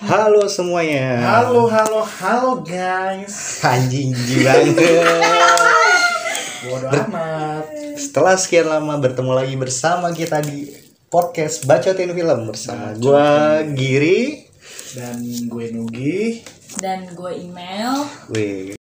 [0.00, 1.20] Halo semuanya.
[1.20, 3.60] Halo, halo, halo guys.
[3.60, 4.80] Anjing banget.
[6.64, 7.68] Bodoh amat.
[8.00, 10.72] Setelah sekian lama bertemu lagi bersama kita di
[11.12, 14.48] podcast Bacotin Film bersama gua Giri.
[14.96, 15.20] Dan
[15.52, 16.42] gue Nugi.
[16.80, 18.78] dan gue email Wih.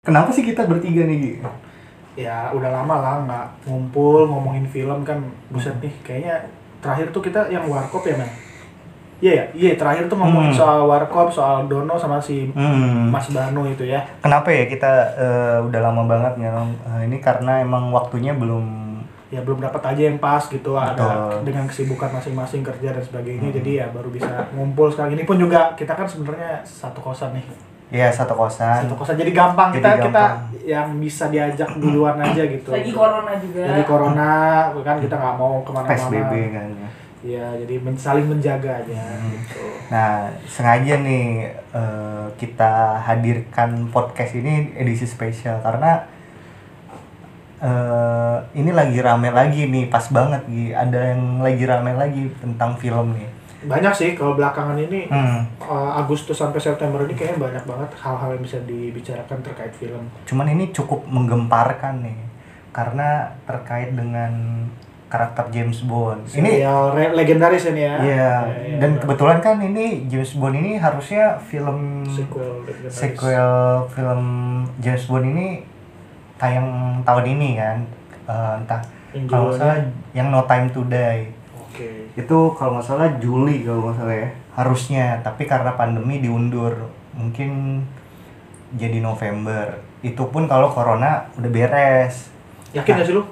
[0.00, 1.18] Kenapa sih kita bertiga nih?
[1.20, 1.32] Gi?
[2.16, 5.20] Ya udah lama lah nggak ngumpul ngomongin film kan.
[5.52, 6.48] Buset nih, kayaknya
[6.80, 8.30] terakhir tuh kita yang warkop ya, men.
[9.20, 10.56] Iya ya, iya terakhir tuh ngomongin Hmm.
[10.56, 13.12] soal warkop, soal Dono sama si Hmm.
[13.12, 14.00] Mas Banu itu ya.
[14.24, 16.50] Kenapa ya kita eh, udah lama banget ya?
[16.56, 18.80] Eh, ini karena emang waktunya belum
[19.30, 21.46] Ya belum dapat aja yang pas gitu ada Betul.
[21.46, 23.54] dengan kesibukan masing-masing kerja dan sebagainya.
[23.54, 27.46] Jadi ya baru bisa ngumpul sekarang ini pun juga kita kan sebenarnya satu kosan nih.
[27.90, 28.86] Ya satu kosan.
[28.86, 30.06] Satu kosan jadi gampang Jadi kita gampang.
[30.06, 30.24] kita
[30.70, 32.70] yang bisa diajak duluan aja gitu.
[32.70, 34.30] lagi corona juga Jadi corona
[34.70, 35.90] kan kita nggak mau ke mana-mana.
[35.90, 36.88] PSBB kan ya.
[37.20, 38.96] Iya, jadi men- saling menjaga aja
[39.28, 39.60] gitu.
[39.92, 46.08] Nah, sengaja nih eh, kita hadirkan podcast ini edisi spesial karena
[47.60, 50.72] eh, ini lagi rame lagi nih, pas banget Gi.
[50.72, 53.28] Ada yang lagi rame lagi tentang film nih.
[53.62, 58.32] Banyak sih kalau belakangan ini Hmm, uh, Agustus sampai September ini kayaknya banyak banget hal-hal
[58.32, 60.04] yang bisa dibicarakan terkait film.
[60.24, 62.16] cuman ini cukup menggemparkan nih
[62.70, 63.08] karena
[63.44, 64.30] terkait dengan
[65.06, 66.22] karakter James Bond.
[66.24, 67.94] Ini re- legendaris ini ya.
[67.98, 68.32] Iya,
[68.62, 69.02] iya, dan benar.
[69.02, 72.94] kebetulan kan ini James Bond ini harusnya film sequel legendaris.
[72.94, 73.50] sequel
[73.90, 74.22] film
[74.78, 75.66] James Bond ini
[76.36, 76.68] tayang
[77.02, 77.78] tahun ini kan
[78.22, 78.78] Eh, entah
[79.26, 79.74] kalau salah
[80.12, 81.26] yang No Time to Die
[81.80, 82.12] Oke.
[82.14, 86.76] itu kalau nggak salah Juli kalau nggak salah ya harusnya tapi karena pandemi diundur
[87.12, 87.80] mungkin
[88.72, 89.66] jadi November
[90.00, 92.28] itu pun kalau corona udah beres
[92.70, 93.24] Yakin gak sih lu?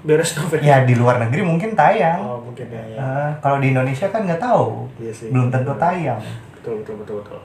[0.00, 0.62] Beres November?
[0.62, 2.80] ya di luar negeri mungkin tayang Oh, mungkin ya.
[2.86, 2.96] ya.
[2.96, 5.28] Eh, kalau di Indonesia kan nggak tahu Iya sih.
[5.28, 6.16] belum tentu tayang
[6.54, 7.40] Betul, betul, betul, betul.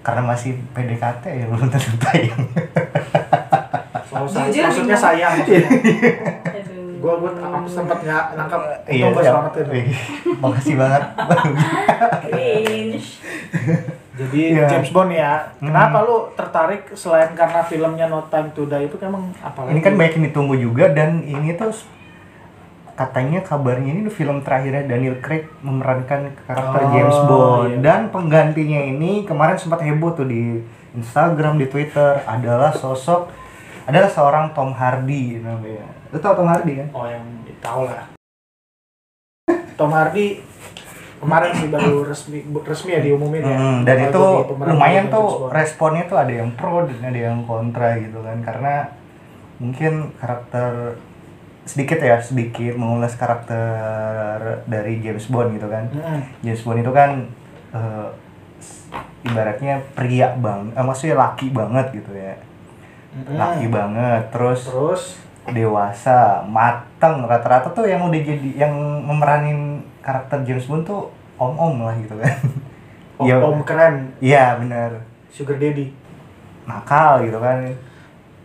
[0.00, 2.42] karena masih PDKT ya belum tentu tayang
[4.10, 5.68] Oh, maksudnya sayang maksudnya.
[6.98, 8.60] Gua gua tangkap sempat nggak nangkap.
[8.84, 9.32] Iya, Untung gua siap.
[9.32, 9.64] selamatin.
[10.38, 11.02] Makasih banget.
[12.22, 13.06] cringe
[14.18, 14.66] Jadi Iya.
[14.66, 15.32] James Bond ya.
[15.56, 15.70] Hmm.
[15.70, 19.94] Kenapa lu tertarik selain karena filmnya No Time to Die itu emang apa ini kan
[19.94, 21.70] banyak yang ditunggu juga dan ini tuh
[22.92, 27.78] katanya kabarnya ini film terakhirnya Daniel Craig memerankan karakter Oh, James Bond iya.
[27.78, 33.30] dan penggantinya ini kemarin sempat heboh tuh di Instagram di Twitter adalah sosok
[33.88, 35.88] adalah seorang Tom Hardy namanya.
[36.08, 36.88] Lu tau Tom Hardy kan?
[36.92, 37.24] Oh yang
[37.58, 38.04] tahu lah.
[39.74, 40.44] Tom Hardy
[41.18, 43.56] kemarin sih baru resmi resmi ya diumumin ya.
[43.56, 44.22] Hmm, dan itu
[44.60, 48.94] lumayan tuh responnya tuh ada yang pro dan ada yang kontra gitu kan karena
[49.58, 50.94] mungkin karakter
[51.64, 53.58] sedikit ya sedikit mengulas karakter
[54.64, 56.20] dari James Bond gitu kan Mm-mm.
[56.40, 57.10] James Bond itu kan
[58.56, 58.86] s-
[59.22, 62.38] ibaratnya pria bang eh, maksudnya laki banget gitu ya
[63.08, 63.34] Mm-mm.
[63.34, 65.02] laki banget terus Terus?
[65.48, 67.24] dewasa mateng.
[67.24, 72.36] Rata-rata tuh yang udah jadi yang memeranin karakter James Bond tuh om-om lah gitu kan.
[73.16, 73.34] Om, Iya.
[73.40, 73.94] om keren.
[74.20, 74.90] Iya bener.
[75.26, 75.88] Sugar Daddy.
[76.64, 77.64] Nakal gitu kan.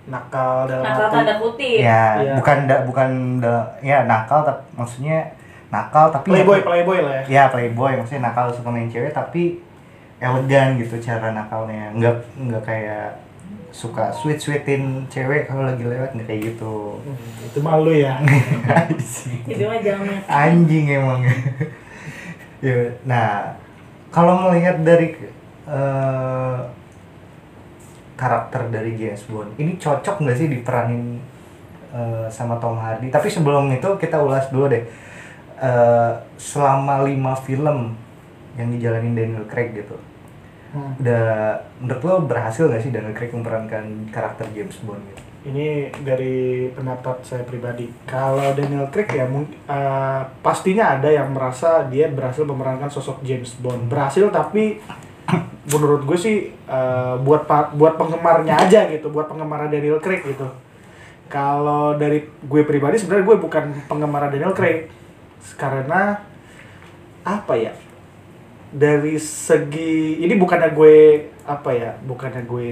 [0.03, 1.79] Nakal dalam nakal arti tanda kutip.
[1.79, 2.34] Ya Iya.
[2.35, 5.28] bukan da, bukan da- ya nakal tapi maksudnya
[5.68, 7.23] nakal tapi playboy playboy lah ya.
[7.28, 9.59] ya playboy maksudnya nakal suka main cewek tapi
[10.18, 11.91] elegan gitu cara nakalnya.
[11.91, 13.12] Nggak nggak kayak
[13.73, 17.01] suka sweet sweetin cewek kalau lagi lewat nggak kayak gitu.
[17.01, 18.22] Hmm, itu malu ya.
[19.50, 20.22] itu mah jangan.
[20.29, 21.25] Anjing emang.
[22.61, 23.57] Ya nah
[24.13, 25.17] kalau melihat dari
[25.66, 26.59] eh,
[28.13, 31.17] karakter dari James Bond ini cocok nggak sih diperanin
[31.90, 33.09] eh, sama Tom Hardy?
[33.09, 34.85] Tapi sebelum itu kita ulas dulu deh.
[35.57, 37.97] Eh, selama lima film
[38.53, 39.97] yang dijalanin Daniel Craig gitu
[40.73, 40.97] Hmm.
[40.97, 46.72] udah menurut lo berhasil nggak sih Daniel Craig memerankan karakter James Bond gitu Ini dari
[46.72, 47.91] pendapat saya pribadi.
[48.07, 53.91] Kalau Daniel Craig ya eh, pastinya ada yang merasa dia berhasil memerankan sosok James Bond.
[53.91, 54.79] Berhasil tapi
[55.75, 57.43] menurut gue sih eh, buat
[57.76, 60.47] buat penggemarnya aja gitu, buat penggemar Daniel Craig gitu.
[61.28, 64.90] Kalau dari gue pribadi sebenarnya gue bukan penggemar Daniel Craig
[65.59, 66.23] karena
[67.28, 67.76] apa ya?
[68.73, 70.96] Dari segi ini bukannya gue
[71.43, 71.93] apa ya?
[71.99, 72.72] Bukannya gue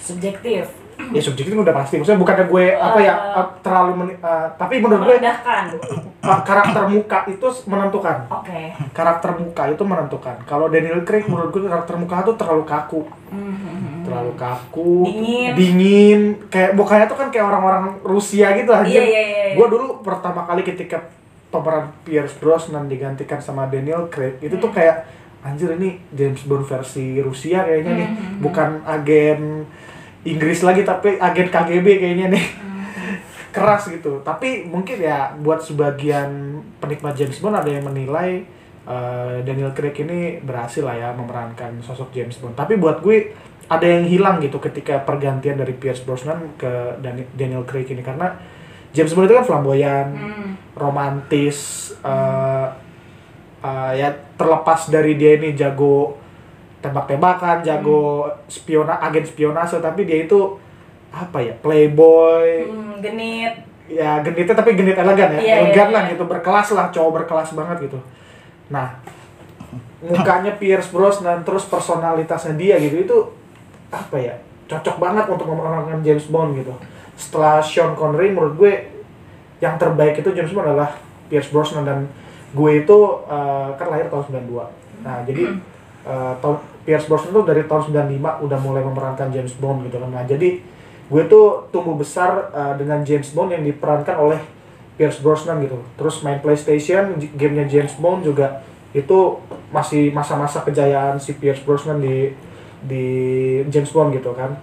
[0.00, 0.64] subjektif
[1.16, 3.38] ya subjektif udah pasti maksudnya bukannya gue apa ya Eh.
[3.38, 8.60] uh, terlalu meni- uh, tapi menurut gue uh, karakter muka itu menentukan oke
[8.92, 14.02] karakter muka itu menentukan kalau Daniel Craig menurut gue karakter muka itu terlalu kaku Mhm.
[14.02, 15.50] terlalu kaku Dingin.
[15.54, 16.20] dingin
[16.50, 19.54] kayak mukanya tuh kan kayak orang-orang Rusia gitu aja Iya, iya, iya, iya.
[19.54, 21.06] gue dulu pertama kali ketika
[21.50, 25.06] pemeran Pierce Brosnan digantikan sama Daniel Craig itu tuh kayak
[25.42, 28.08] anjir ini James Bond versi Rusia kayaknya nih.
[28.08, 28.38] Hmm.
[28.38, 29.66] bukan agen
[30.22, 32.44] Inggris lagi tapi agen KGB kayaknya nih.
[32.44, 32.84] Hmm.
[33.56, 34.22] keras gitu.
[34.22, 38.46] Tapi mungkin ya buat sebagian penikmat James Bond ada yang menilai
[38.86, 42.54] eh, Daniel Craig ini berhasil lah ya memerankan sosok James Bond.
[42.54, 43.32] Tapi buat gue
[43.70, 48.04] ada yang hilang gitu ketika pergantian dari Pierce Brosnan ke Dani- Daniel Craig ini.
[48.04, 48.34] Karena
[48.90, 50.50] James Bond itu kan flamboyan Hmm.
[50.74, 51.58] romantis
[52.00, 52.66] eh,
[53.60, 56.16] eh, ya terlepas dari dia ini jago
[56.78, 58.00] tembak-tembakan jago
[58.46, 60.56] spiona agen spionase tapi dia itu
[61.10, 63.52] apa ya playboy Hmm, genit.
[63.86, 66.12] ya genitnya tapi genit elegan ya Iya, elegan iya, lah iya.
[66.12, 67.98] gitu berkelas lah cowok berkelas banget gitu
[68.68, 68.94] nah
[70.00, 73.16] mukanya Pierce Brosnan terus personalitasnya dia gitu itu
[73.88, 74.34] apa ya
[74.66, 76.72] cocok banget untuk memerankan James Bond gitu
[77.20, 78.72] setelah Sean Connery menurut gue
[79.60, 80.96] yang terbaik itu James Bond adalah
[81.28, 82.08] Pierce Brosnan dan
[82.56, 85.42] gue itu eh, kan lahir tahun 92 nah jadi
[86.08, 90.10] eh, tahun Pierce Brosnan tuh dari tahun 95 udah mulai memerankan James Bond gitu kan.
[90.10, 90.58] Nah jadi
[91.10, 94.40] gue tuh tumbuh besar eh, dengan James Bond yang diperankan oleh
[94.96, 95.76] Pierce Brosnan gitu.
[96.00, 99.38] Terus main PlayStation gamenya James Bond juga itu
[99.70, 102.34] masih masa-masa kejayaan si Pierce Brosnan di
[102.80, 103.04] di
[103.68, 104.56] James Bond gitu kan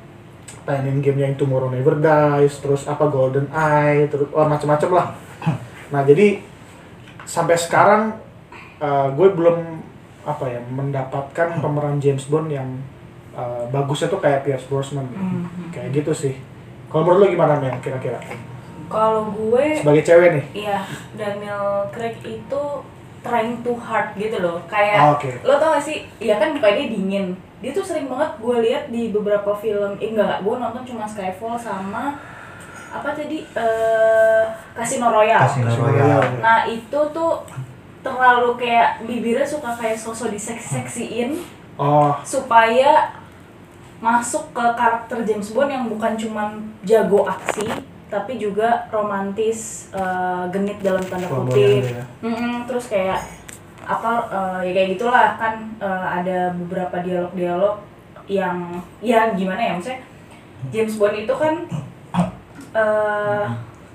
[0.67, 5.07] mainin gamenya yang Tomorrow Never Dies terus apa Golden Eye terus wah macam-macam lah
[5.93, 6.43] nah jadi
[7.23, 8.19] sampai sekarang
[8.83, 9.57] eh, gue belum
[10.27, 12.67] apa ya mendapatkan pemeran James Bond yang
[13.31, 15.23] eh, bagusnya tuh kayak Pierce Brosnan gitu.
[15.23, 15.71] Hmm.
[15.71, 16.35] kayak gitu sih
[16.91, 18.19] kalau menurut lo gimana men kira-kira
[18.87, 20.79] Kalau gue sebagai cewek nih Iya,
[21.19, 22.63] Daniel Craig itu
[23.27, 24.63] trying too hard gitu loh.
[24.71, 25.31] Kayak oke.
[25.43, 26.07] lo tau gak sih?
[26.23, 27.35] Iya kan dia dingin.
[27.57, 29.97] Dia tuh sering banget gue lihat di beberapa film.
[29.97, 32.21] Eh enggak, gue nonton cuma Skyfall sama
[32.87, 34.43] apa tadi eh
[34.77, 35.43] Casino Royale.
[35.43, 36.39] Casino Royale.
[36.39, 37.43] Nah itu tuh
[38.05, 41.35] terlalu kayak bibirnya suka kayak sosok diseksi-seksiin
[41.75, 43.11] oh supaya
[43.99, 47.67] masuk ke karakter James Bond yang bukan cuman jago aksi
[48.07, 52.03] tapi juga romantis eh, genit dalam tanda kutip ya.
[52.23, 53.19] Mm-mm, terus kayak
[53.87, 57.79] apa eh, ya kayak gitulah kan eh, ada beberapa dialog-dialog
[58.27, 60.03] yang ya gimana ya maksudnya
[60.67, 61.53] James Bond itu kan
[62.75, 63.45] eh,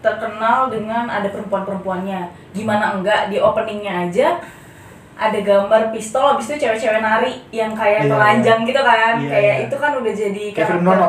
[0.02, 2.32] terkenal dengan ada perempuan-perempuannya.
[2.56, 4.42] Gimana enggak di openingnya aja
[5.12, 9.14] ada gambar pistol habis itu cewek-cewek nari yang kayak Iya, telanjang gitu kan.
[9.22, 9.64] Iya, kayak iya.
[9.68, 11.08] itu kan udah jadi kayak film Nono.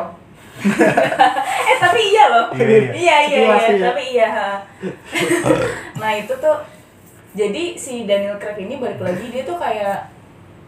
[1.64, 2.46] Eh tapi iya loh.
[2.54, 2.94] Iya, iya.
[2.94, 3.84] Iya Sekilas iya, iya.
[3.90, 4.28] tapi iya
[6.04, 6.56] nah itu tuh
[7.34, 10.06] jadi si Daniel Craig ini balik lagi dia tuh kayak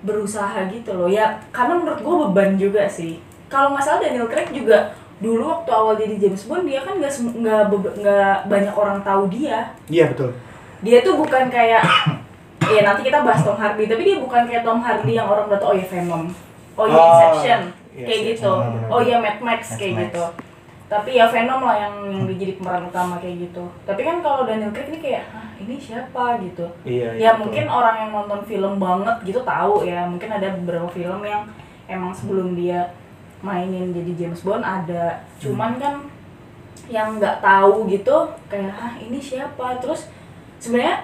[0.02, 1.06] berusaha gitu loh.
[1.06, 3.22] Ya karena menurut gue beban juga sih.
[3.46, 7.12] Kalau nggak salah Daniel Craig juga dulu waktu awal jadi James Bond dia kan nggak
[7.72, 9.70] nggak banyak orang tahu dia.
[9.86, 10.34] Iya betul.
[10.82, 11.82] Dia tuh bukan kayak
[12.74, 15.58] ya nanti kita bahas Tom Hardy tapi dia bukan kayak Tom Hardy yang orang udah
[15.62, 16.28] tau oh ya Venom.
[16.76, 17.60] Oh ya Oh, Inception
[17.96, 18.52] iya, kayak iya, gitu.
[18.52, 18.88] benar-benar.
[18.92, 20.04] oh ya Mad Max Mad kayak Max.
[20.12, 20.24] gitu
[20.86, 23.64] tapi ya Venom lah yang yang jadi pemeran utama kayak gitu.
[23.82, 26.38] Tapi kan kalau Daniel Craig ini kayak ah ini siapa?
[26.38, 26.66] gitu.
[26.86, 27.40] Iya ya betul.
[27.42, 30.06] mungkin orang yang nonton film banget gitu tahu ya.
[30.06, 31.42] Mungkin ada beberapa film yang
[31.90, 32.94] emang sebelum dia
[33.42, 35.26] mainin jadi James Bond ada.
[35.42, 36.06] Cuman kan
[36.86, 39.82] yang nggak tahu gitu kayak ah ini siapa?
[39.82, 40.06] Terus
[40.62, 41.02] sebenarnya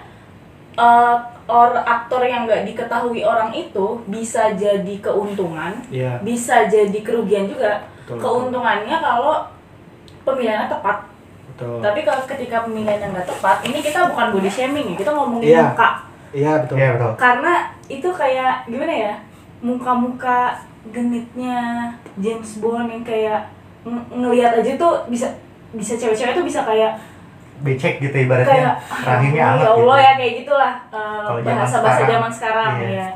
[0.79, 1.17] eh,
[1.51, 6.23] or aktor yang nggak diketahui orang itu bisa jadi keuntungan iya.
[6.23, 7.91] bisa jadi kerugian juga.
[8.03, 8.19] Betul.
[8.19, 9.47] keuntungannya kalau
[10.23, 10.97] pemilihannya tepat
[11.49, 15.11] betul tapi kalau ketika pemilihan yang nggak tepat ini kita bukan body shaming ya kita
[15.11, 15.65] ngomongin Iya.
[15.69, 15.91] muka
[16.33, 17.13] iya betul Iya betul.
[17.17, 17.55] karena
[17.87, 19.15] itu kayak gimana ya
[19.61, 20.39] muka-muka
[20.89, 21.59] genitnya
[22.17, 23.47] James Bond yang kayak
[23.83, 25.29] ng- ngelihat aja tuh bisa
[25.71, 26.99] bisa cewek-cewek tuh bisa kayak
[27.63, 28.75] Becek gitu kayak ibaratnya.
[29.07, 30.03] Rahimnya "Ah, hangat ya Allah gitu.
[30.03, 32.91] ya kayak gitulah eh, zaman bahasa-bahasa sekarang, zaman sekarang iya.
[32.91, 33.09] ya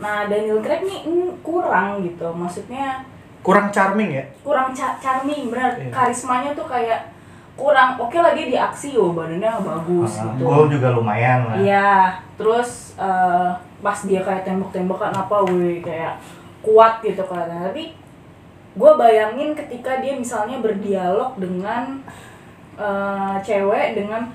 [0.00, 3.04] nah Daniel Craig nih mm, kurang gitu maksudnya
[3.42, 5.90] kurang charming ya kurang ca- charming benar Iya.
[5.90, 7.10] karismanya tuh kayak
[7.52, 11.56] kurang oke lagi di aksi yo badannya bagus Ah, gitu Gol juga lumayan lah.
[11.58, 11.90] Iya,
[12.34, 16.16] terus eh, pas dia kayak tembak-tembakan apa, wih kayak
[16.60, 17.44] kuat gitu kan.
[17.44, 17.92] Tapi
[18.72, 22.00] gue bayangin ketika dia misalnya berdialog dengan
[22.74, 24.32] eh, cewek dengan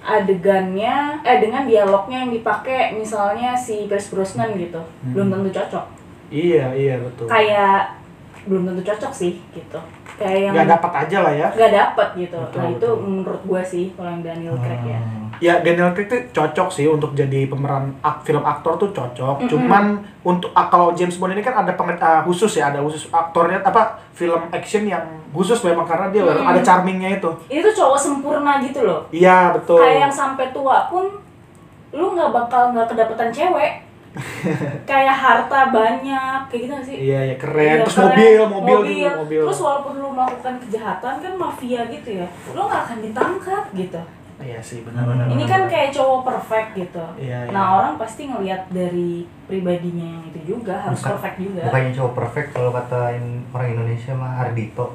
[0.00, 5.84] adegannya, eh dengan dialognya yang dipakai misalnya si Pierce Brosnan gitu, belum tentu cocok.
[6.28, 7.97] iya iya betul Kayak
[8.48, 9.78] belum tentu cocok sih gitu.
[10.16, 12.94] kayak yang nggak dapat aja lah ya nggak dapat gitu Betul, nah itu betul.
[12.98, 15.30] menurut gua sih kalau yang Daniel Craig ya Hmm.
[15.38, 19.46] ya Daniel Craig tuh cocok sih untuk jadi pemeran ak- film aktor tuh cocok Mm-mm.
[19.46, 19.84] cuman
[20.22, 24.02] untuk ah, kalau James Bond ini kan ada ah, khusus ya ada khusus aktornya apa
[24.10, 26.42] film action yang khusus memang karena dia Mm-mm.
[26.42, 30.90] ada charmingnya itu itu tuh cowok sempurna gitu loh iya betul kayak yang sampai tua
[30.90, 31.06] pun
[31.90, 33.86] lu nggak bakal nggak kedapetan cewek
[34.90, 36.96] kayak harta banyak kayak gitu gak sih?
[36.96, 37.64] Iya iya keren.
[37.64, 38.08] Iya, terus keren.
[38.08, 39.40] mobil mobil juga mobil.
[39.46, 44.00] terus walaupun lu melakukan kejahatan kan mafia gitu ya lu nggak akan ditangkap gitu.
[44.38, 47.04] Iya sih benar-benar ini kan kayak cowok perfect gitu.
[47.18, 47.50] Iya, iya.
[47.50, 51.62] nah orang pasti ngelihat dari pribadinya yang itu juga harus Bukan- perfect juga.
[51.66, 54.94] Bukannya cowok perfect kalau katain orang Indonesia mah Ardito.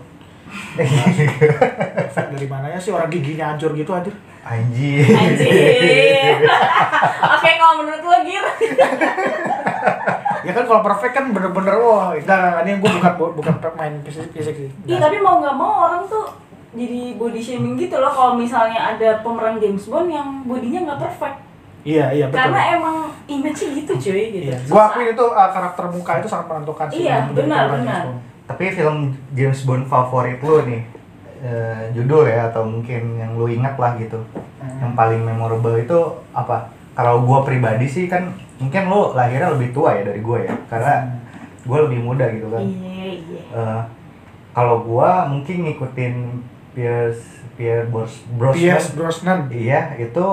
[0.76, 4.12] Perfect dari mananya sih orang giginya hancur gitu aja
[4.44, 5.08] Anjir.
[5.08, 6.36] Anjir.
[7.32, 8.44] Oke, kalau menurut lo Gir.
[10.44, 14.56] ya kan kalau perfect kan bener-bener wah enggak ini gue bukan bukan main fisik fisik
[14.60, 16.28] sih Iya, tapi mau nggak mau orang tuh
[16.76, 21.38] jadi body shaming gitu loh kalau misalnya ada pemeran James Bond yang bodinya nggak perfect.
[21.84, 24.48] iya iya betul Karena emang image-nya gitu cuy gitu.
[24.52, 27.04] Iya, gua akuin itu uh, karakter muka itu sangat menentukan sih.
[27.04, 28.04] Iya, benar, benar.
[28.44, 30.84] Tapi film James Bond favorit lu nih,
[31.40, 34.20] eh, judul ya atau mungkin yang lu ingat lah gitu,
[34.60, 34.80] Hmm.
[34.80, 36.00] yang paling memorable itu
[36.32, 36.72] apa?
[36.94, 40.94] Kalau gua pribadi sih kan mungkin lu lahirnya lebih tua ya dari gua ya, karena
[41.04, 41.20] Hmm.
[41.66, 42.62] gua lebih muda gitu kan.
[42.64, 43.42] Iya, iya.
[43.52, 43.82] Eh,
[44.54, 46.16] kalau gua mungkin ngikutin
[46.74, 47.24] Pierce
[47.54, 48.60] Pierce Bros Brosnan.
[48.60, 49.40] Pierce Brosnan.
[49.50, 50.26] Iya, itu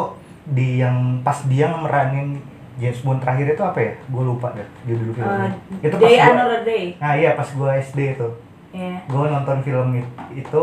[0.50, 2.40] di yang pas dia meranin
[2.76, 3.92] James Bond terakhir itu apa ya?
[4.06, 5.48] Gue lupa deh judul filmnya.
[5.48, 6.84] Uh, itu pas Day gua, Another Day.
[6.96, 8.28] Nah iya pas gue SD itu,
[8.70, 8.96] Iya.
[9.04, 10.62] gue nonton film it- itu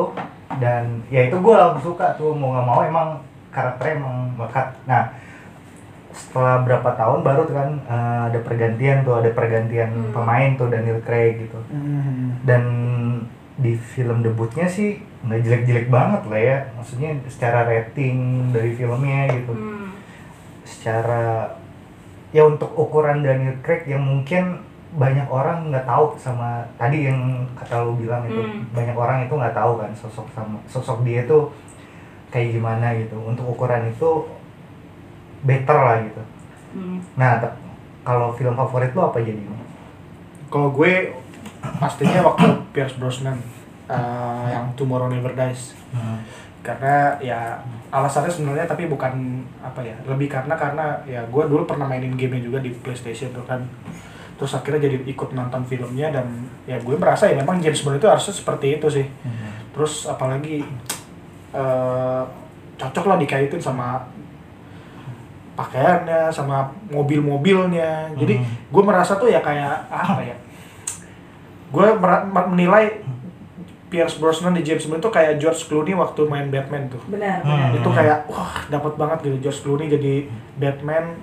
[0.58, 3.08] dan ya itu gue langsung suka tuh mau nggak mau emang
[3.50, 4.68] karakternya emang melekat.
[4.84, 5.12] Nah
[6.10, 10.10] setelah berapa tahun baru tuh kan eh, ada pergantian tuh ada pergantian Hmm.
[10.12, 12.42] pemain tuh Daniel Craig gitu Hmm.
[12.42, 12.64] dan
[13.54, 18.18] di film debutnya sih nggak jelek-jelek banget lah ya maksudnya secara rating
[18.50, 19.94] dari filmnya gitu Hmm.
[20.64, 21.54] secara
[22.38, 24.62] ya untuk ukuran Daniel Craig yang mungkin
[24.94, 27.18] banyak orang nggak tahu sama tadi yang
[27.58, 28.70] kata lu bilang itu Hmm.
[28.72, 31.50] banyak orang itu nggak tahu kan sosok sama sosok dia tuh
[32.30, 34.30] kayak gimana gitu untuk ukuran itu
[35.42, 36.22] better lah gitu
[36.78, 37.02] Hmm.
[37.16, 37.42] nah
[38.04, 39.42] kalau film favorit lu apa jadi
[40.48, 41.12] Kalau gue
[41.76, 43.36] pastinya waktu Pierce Brosnan
[43.90, 45.76] uh, yang Tomorrow Never Dies.
[46.68, 51.88] Karena ya alasannya sebenarnya tapi bukan apa ya, lebih karena karena ya gue dulu pernah
[51.88, 53.64] mainin gamenya juga di PlayStation tuh kan.
[54.36, 56.28] Terus akhirnya jadi ikut nonton filmnya dan
[56.68, 59.08] ya gue merasa ya memang James Bond itu harusnya seperti itu sih.
[59.72, 60.68] Terus apalagi
[61.56, 62.24] eh
[62.78, 64.04] cocok lah dikaitin sama
[65.58, 68.14] pakaiannya, sama mobil-mobilnya.
[68.14, 68.46] Jadi Hmm.
[68.70, 70.38] gue merasa tuh ya kayak apa ya?
[71.74, 71.88] Gue
[72.30, 73.02] menilai
[73.88, 77.00] Pierce Brosnan di James Bond itu kayak George Clooney waktu main Batman tuh.
[77.08, 77.50] Benar, Hmm.
[77.50, 77.70] benar.
[77.74, 80.14] Itu kayak wah dapat banget gitu George Clooney jadi
[80.56, 81.16] Batman,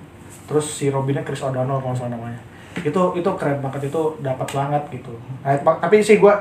[0.43, 2.41] terus si Robinnya Chris O'Donnell kalau salah namanya.
[2.75, 5.13] Itu itu keren banget itu dapat banget gitu.
[5.39, 6.33] Nah, mak- tapi sih gue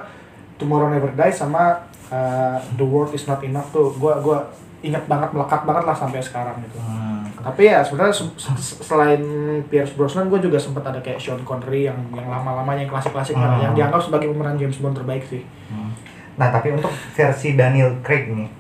[0.55, 4.49] Tomorrow Never Dies sama uh, The World Is Not Enough tuh gue gua
[4.81, 6.77] ingat banget melekat banget lah sampai sekarang gitu.
[6.79, 7.25] Hmm.
[7.43, 9.21] Tapi ya sebenarnya se- se- selain
[9.65, 13.61] Pierce Brosnan gue juga sempat ada kayak Sean Connery yang yang lama-lamanya yang klasik-klasik Hmm.
[13.61, 15.45] yang dianggap sebagai pemeran James Bond terbaik sih.
[15.69, 15.93] Hmm.
[16.35, 18.51] Nah tapi untuk versi Daniel Craig nih,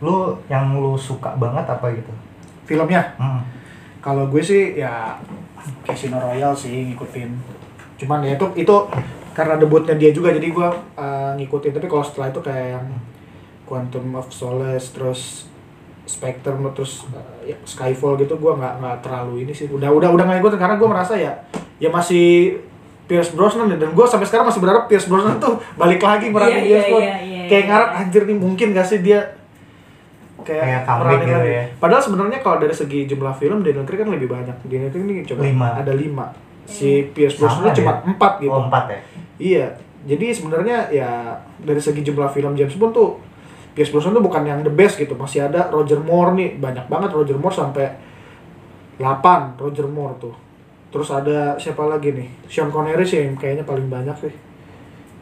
[0.00, 2.12] lu yang lu suka banget apa gitu?
[2.68, 3.40] Filmnya Hmm.
[4.04, 5.16] kalau gue sih ya
[5.84, 7.30] Casino Royale sih ngikutin.
[7.98, 8.76] Cuman ya itu itu
[9.34, 11.72] karena debutnya dia juga jadi gue uh, ngikutin.
[11.74, 12.86] Tapi kalau setelah itu kayak yang
[13.68, 15.50] Quantum of Solace terus
[16.08, 19.68] Spectre terus uh, ya, Skyfall gitu gue nggak nggak terlalu ini sih.
[19.68, 21.32] Udah udah udah ngikutin karena gue merasa ya
[21.78, 22.58] ya masih
[23.08, 23.76] Pierce Brosnan ya.
[23.76, 26.92] dan gue sampai sekarang masih berharap Pierce Brosnan tuh balik lagi meranin Iya, James iya,
[26.92, 27.02] Bond.
[27.02, 27.70] iya, iya, kayak iya.
[27.72, 29.20] ngarep anjir nih mungkin gak sih dia
[30.38, 31.50] kayak, Kayak meranin gitu lagi.
[31.50, 31.62] ya.
[31.76, 34.56] Padahal sebenarnya kalau dari segi jumlah film Daniel Craig kan lebih banyak.
[34.62, 35.68] Daniel Craig ini coba Lima.
[35.74, 36.26] ada lima.
[36.64, 38.52] Si Pierce Sama Brosnan cuma empat gitu.
[38.52, 38.98] Oh empat ya?
[39.38, 39.66] Iya.
[40.04, 41.10] Jadi sebenarnya ya
[41.58, 43.18] dari segi jumlah film James Bond tuh
[43.72, 45.12] Pierce Brosnan tuh bukan yang the best gitu.
[45.12, 47.86] Masih ada Roger Moore nih, banyak banget Roger Moore sampai
[48.96, 50.34] 8 Roger Moore tuh.
[50.88, 52.28] Terus ada siapa lagi nih?
[52.48, 54.32] Sean Connery sih yang kayaknya paling banyak sih.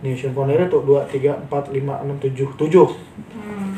[0.00, 2.86] Nih Sean Connery tuh 2 3 4 5 6 7 7.
[3.34, 3.74] Hmm.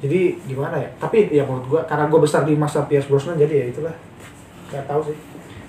[0.00, 0.88] Jadi gimana ya?
[0.96, 3.94] Tapi ya menurut gua karena gua besar di masa Pierce Brosnan jadi ya itulah.
[4.68, 5.16] Gak tahu sih.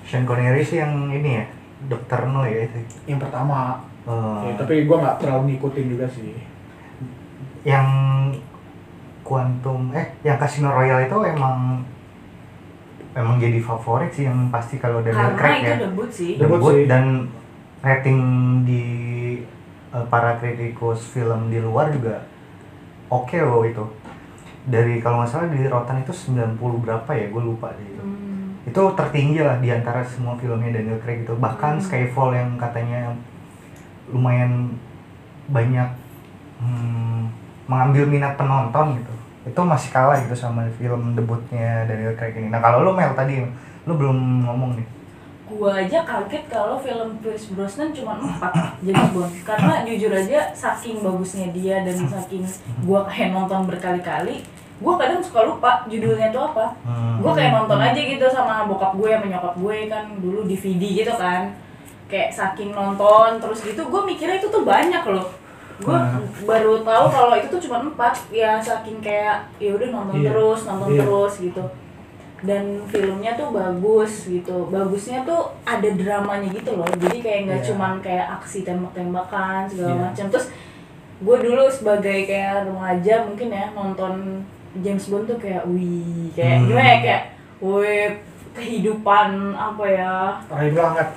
[0.04, 1.44] Sean Connery sih yang ini ya,
[1.88, 2.78] Dokter No ya itu.
[3.08, 3.80] Yang pertama.
[4.02, 6.34] Eh, Ya, tapi gua nggak terlalu ngikutin juga sih.
[7.62, 7.86] yang
[9.22, 11.78] Quantum, eh yang Casino Royale itu emang
[13.12, 15.76] emang jadi favorit sih yang pasti kalau Daniel Karena Craig itu ya.
[15.82, 16.32] debut sih.
[16.36, 16.84] Debut Debut sih.
[16.86, 17.04] dan
[17.80, 18.20] rating
[18.62, 18.84] di
[19.90, 22.24] eh, para kritikus film di luar juga
[23.08, 23.84] oke loh itu
[24.64, 28.54] dari kalau nggak salah di Rotten itu 90 berapa ya gue lupa deh itu Hmm.
[28.62, 31.82] itu tertinggi lah di antara semua filmnya Daniel Craig itu bahkan Hmm.
[31.82, 33.10] Skyfall yang katanya
[34.06, 34.70] lumayan
[35.46, 35.88] banyak
[36.58, 37.26] hmm,
[37.66, 42.46] mengambil minat penonton gitu itu masih kalah gitu sama film debutnya Daniel Craig ini.
[42.46, 43.42] Nah kalau lu Mel tadi
[43.86, 44.86] lu belum ngomong nih.
[45.52, 51.04] Gua aja kaget kalau film Pierce Brosnan cuma 4 James Bond Karena jujur aja saking
[51.04, 52.40] bagusnya dia dan saking
[52.88, 54.40] gua kayak nonton berkali-kali
[54.80, 56.74] Gua kadang suka lupa judulnya tuh apa.
[56.82, 57.22] Hmm.
[57.22, 61.14] Gue kayak nonton aja gitu sama bokap gue sama nyokap gue kan dulu DVD gitu
[61.14, 61.54] kan.
[62.10, 65.41] Kayak saking nonton terus gitu gue mikirnya itu tuh banyak loh
[65.82, 66.22] Gue Hmm.
[66.42, 70.30] baru tahu kalau itu tuh cuma 4 Ya saking kayak ya udah nonton Iya.
[70.30, 71.00] terus nonton Iya.
[71.02, 71.64] terus gitu
[72.42, 77.68] dan filmnya tuh bagus gitu bagusnya tuh ada dramanya gitu loh jadi kayak nggak Iya.
[77.70, 80.02] cuman kayak aksi tembak-tembakan segala Iya.
[80.04, 80.46] macam terus
[81.18, 84.42] gue dulu sebagai kayak remaja mungkin ya nonton
[84.74, 86.66] James Bond tuh kayak wih kayak Hmm.
[86.66, 87.22] gimana ya kayak
[87.60, 88.10] wih
[88.52, 90.14] kehidupan apa ya
[90.48, 91.08] Rahim banget.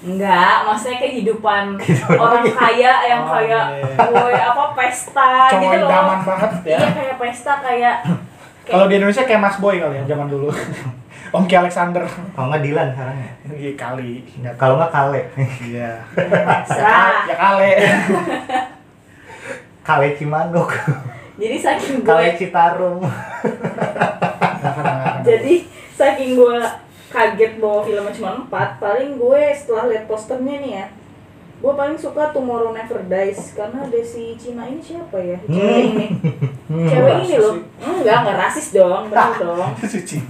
[0.00, 2.56] Enggak maksudnya kehidupan Kehidupan orang gitu.
[2.56, 4.04] kaya yang Oh, kayak iya.
[4.08, 6.76] wih apa pesta Cowok gitu loh idaman banget ya.
[6.76, 7.96] iya kayak pesta kayak
[8.62, 10.48] Kalau di Indonesia kayak Mas Boy kali ya zaman dulu.
[11.30, 12.02] Om Ki Alexander.
[12.32, 14.12] kalau nggak Dilan sekarang ya Iya kali.
[14.36, 15.22] Ya, kalau nggak Kale
[15.60, 15.90] Iya.
[16.64, 17.70] serah Ya kali.
[19.82, 20.70] Kale Cimanuk
[21.34, 23.00] jadi saking gue Kale Citarum
[25.20, 25.54] jadi
[25.90, 26.56] saking gue
[27.10, 30.86] kaget bahwa filmnya cuma 4 paling gue setelah lihat posternya nih ya
[31.60, 33.52] gue paling suka Tomorrow Never Dies.
[33.52, 35.36] Karena ada si Cina ini siapa ya?
[35.42, 35.92] Cewek Hmm.
[35.92, 36.06] ini
[36.88, 37.54] cewek ini loh.
[37.78, 39.68] enggak enggak rasis dong bener dong.
[39.84, 40.24] Suci.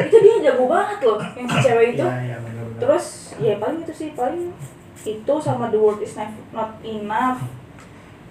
[0.00, 2.00] itu dia jago banget loh yang si cewek itu.
[2.00, 2.80] Iya, iya benar-benar.
[2.80, 3.06] terus
[3.36, 4.56] ya paling itu sih paling
[5.04, 7.44] itu sama The World Is Not- Not Enough.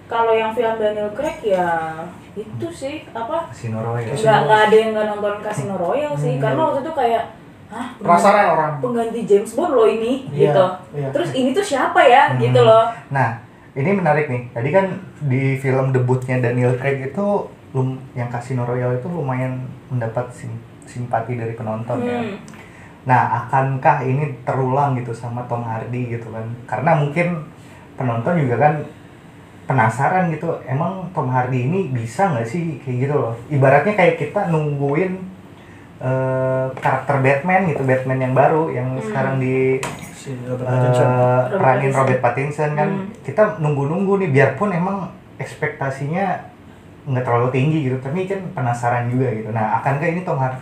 [0.04, 2.02] Kalau yang film Daniel Craig ya
[2.34, 3.46] itu sih apa?
[3.46, 4.10] Casino Royale.
[4.10, 6.34] Nggak nggak ada yang nggak nonton Casino Royale sih.
[6.34, 6.42] Hmm.
[6.42, 7.24] karena waktu itu kayak
[7.74, 8.72] hah Penasaran orang.
[8.78, 10.64] pengganti James Bond loh ini Iya, gitu
[10.94, 11.08] iya.
[11.10, 12.38] terus ini tuh siapa ya Hmm.
[12.38, 14.42] gitu loh Nah, ini menarik nih.
[14.48, 14.86] Tadi kan
[15.20, 17.26] di film debutnya Daniel Craig itu
[17.70, 22.22] lum yang Casino Royale itu lumayan mendapat sim- simpati dari penonton ya.
[22.22, 22.38] Hmm.
[23.02, 26.46] Nah, akankah ini terulang gitu sama Tom Hardy gitu kan?
[26.64, 27.42] Karena mungkin
[27.94, 28.74] penonton juga kan
[29.64, 30.54] penasaran gitu.
[30.64, 33.34] Emang Tom Hardy ini bisa nggak sih kayak gitu loh?
[33.48, 35.18] Ibaratnya kayak kita nungguin
[35.96, 39.04] eh, karakter Batman gitu, Batman yang baru yang Hmm.
[39.04, 39.78] sekarang di
[40.14, 41.04] Si Robert Pattinson.
[41.04, 42.00] eh Robert peranin Pattinson.
[42.00, 43.06] Robert Pattinson kan Hmm.
[43.20, 44.96] kita nunggu-nunggu nih biarpun emang
[45.36, 46.26] ekspektasinya
[47.04, 50.56] nggak terlalu tinggi gitu tapi kan penasaran juga gitu nah akankah ini Tom Hardy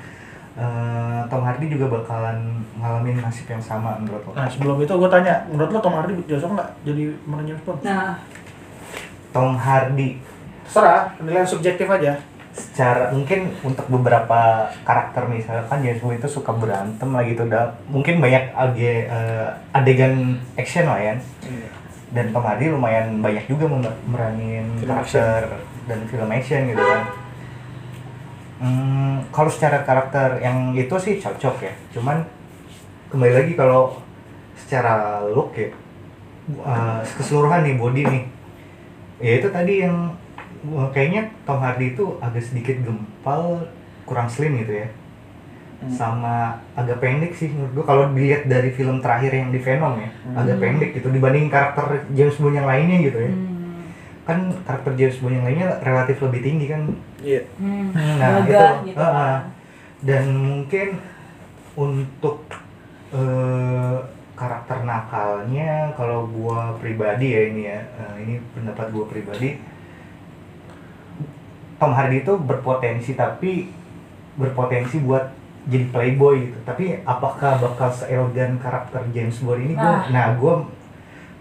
[1.30, 2.38] Tom Hardy juga bakalan
[2.76, 6.12] ngalamin nasib yang sama menurut lo Nah sebelum itu gue tanya, menurut lo Tom Hardy
[6.18, 7.02] cocok nggak jadi
[7.46, 7.78] James Bond?
[7.80, 8.18] nah
[9.30, 10.18] Tom Hardy
[10.62, 12.16] Terserah, penilaian subjektif aja.
[12.52, 17.48] Secara mungkin untuk beberapa karakter misalnya kan James Bond itu suka berantem lah gitu.
[17.48, 21.14] Dah mungkin banyak age- eh, adegan action lah ya.
[22.12, 23.64] Dan Tom Hardy lumayan banyak juga
[24.04, 27.02] meranin Film karakter dan film action gitu kan.
[28.62, 31.74] Hmm, kalau secara karakter yang itu sih cocok ya.
[31.96, 32.22] Cuman
[33.08, 33.96] kembali lagi kalau
[34.54, 35.72] secara look ya,
[36.62, 38.24] uh, keseluruhan nih body nih,
[39.18, 40.14] ya itu tadi yang
[40.90, 43.66] kayaknya Tom Hardy itu agak sedikit gempal,
[44.04, 44.88] kurang slim gitu ya.
[45.82, 45.90] Hmm.
[45.90, 46.36] Sama
[46.72, 50.38] agak pendek sih menurut gua kalau dilihat dari film terakhir yang di Venom ya, Hmm.
[50.38, 53.32] agak pendek gitu dibanding karakter James Bond yang lainnya gitu ya.
[53.34, 53.82] hmm.
[54.22, 56.82] Kan karakter James Bond yang lainnya relatif lebih tinggi kan
[57.18, 57.42] Iya.
[57.58, 57.90] Hmm.
[57.94, 59.38] Nah, itu, gitu ah.
[60.02, 60.88] dan mungkin
[61.74, 62.46] untuk
[63.10, 63.96] eh,
[64.32, 69.58] karakter nakalnya kalau gua pribadi ya ini ya eh, ini pendapat gua pribadi
[71.82, 73.66] Tom Hardy itu berpotensi tapi
[74.38, 75.34] berpotensi buat
[75.66, 76.58] jadi playboy gitu.
[76.62, 79.74] Tapi apakah bakal seelegan karakter James Bond ini?
[79.74, 80.02] Gua Nah.
[80.14, 80.62] nah gua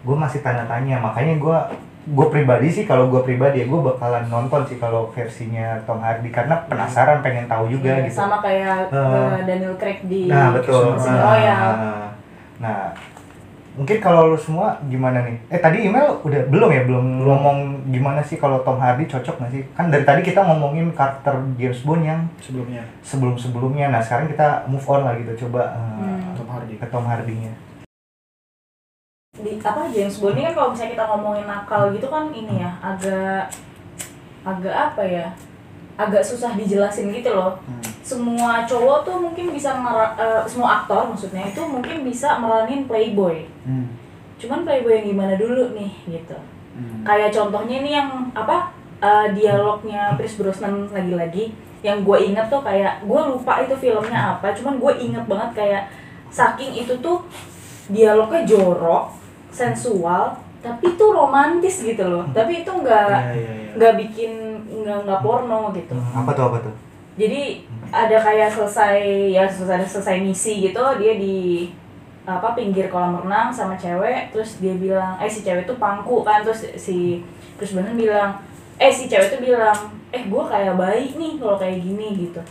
[0.02, 1.70] gua masih tanda tanya makanya gua
[2.02, 6.34] gue pribadi sih kalau gue pribadi ya gue bakalan nonton sih kalau versinya Tom Hardy.
[6.34, 8.18] Karena penasaran pengen tahu juga Iya, gitu.
[8.26, 10.98] sama kayak eh, Daniel Craig di nah betul.
[10.98, 12.10] Casino Nah,
[12.58, 12.80] nah
[13.72, 17.24] mungkin kalau lu semua gimana nih eh tadi email udah belum ya belum Belum.
[17.26, 17.58] ngomong
[17.88, 21.80] gimana sih kalau Tom Hardy cocok nggak sih kan dari tadi kita ngomongin karakter James
[21.82, 26.34] Bond yang Sebelumnya sebelum sebelumnya nah sekarang kita move on lah gitu coba Hmm.
[26.34, 26.76] Tom Hardy.
[26.76, 27.54] ke Tom Hardy-nya
[29.34, 32.72] di apa James Bond ini kan kalau misalnya kita ngomongin nakal gitu kan ini ya
[32.78, 33.48] agak
[34.44, 35.28] agak apa ya
[35.96, 37.80] agak susah dijelasin gitu loh Hmm.
[38.02, 43.46] Semua cowok tuh mungkin bisa ngera- eh, semua aktor maksudnya itu mungkin bisa meranin playboy.
[43.64, 43.88] Hmm.
[44.36, 46.34] cuman playboy yang gimana dulu nih gitu.
[46.74, 47.06] Hmm.
[47.06, 53.06] kayak contohnya ini yang apa uh, dialognya Chris Brosnan lagi-lagi yang gue inget tuh kayak
[53.06, 55.84] gue lupa itu filmnya apa cuman gue inget banget kayak
[56.30, 57.22] saking itu tuh
[57.86, 59.14] dialognya jorok
[59.52, 62.22] sensual tapi itu romantis gitu loh.
[62.30, 63.72] Tapi itu nggak Iya, iya, iya.
[63.78, 64.32] nggak bikin
[64.82, 65.94] nggak nggak porno gitu.
[65.98, 66.76] Hmm, apa tuh apa tuh
[67.20, 69.00] jadi ada kayak selesai
[69.36, 71.68] ya selesai selesai misi gitu dia di
[72.24, 76.46] apa pinggir kolam renang sama cewek terus dia bilang eh si cewek tuh pangku kan
[76.46, 77.26] terus si
[77.58, 78.40] terus bener bilang
[78.78, 82.42] eh si cewek tuh bilang eh gue kayak bayi nih kalau kayak gini gitu.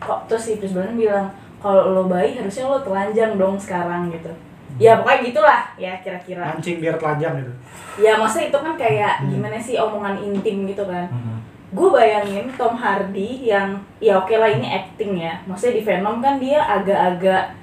[0.00, 1.28] Kok terus si Chris Brosnan bilang
[1.60, 4.32] kalau lo bayi harusnya lo telanjang dong sekarang gitu.
[4.80, 6.56] Ya pokoknya gitulah ya kira-kira.
[6.56, 7.52] Mancing biar telanjang gitu.
[8.00, 11.12] ya maksudnya itu kan kayak gimana sih omongan intim gitu kan.
[11.12, 11.38] Hmm.
[11.72, 15.40] Gue bayangin Tom Hardy yang ya oke lah ini acting ya.
[15.48, 17.56] Maksudnya di Venom kan dia agak-agak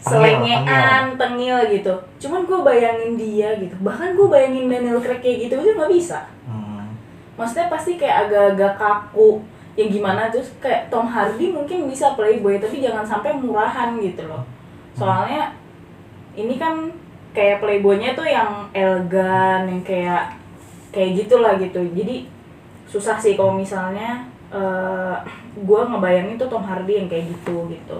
[0.00, 1.60] selengean tengil.
[1.68, 1.94] gitu.
[2.16, 3.76] Cuman gue bayangin dia gitu.
[3.84, 6.24] Bahkan gue bayangin Daniel Craig kayak gitu itu nggak bisa.
[6.48, 6.96] Hmm.
[7.36, 9.44] maksudnya pasti kayak agak-agak kaku.
[9.76, 14.44] Yang gimana terus kayak Tom Hardy mungkin bisa playboy tapi jangan sampai murahan gitu loh.
[14.96, 15.52] Soalnya
[16.32, 16.88] ini kan
[17.36, 20.34] kayak playboynya tuh yang elegan yang kayak
[20.90, 21.80] kayak gitulah gitu.
[21.94, 22.39] Jadi
[22.90, 25.16] susah sih kalau misalnya eh
[25.54, 27.98] gue ngebayangin tuh Tom Hardy yang kayak gitu gitu.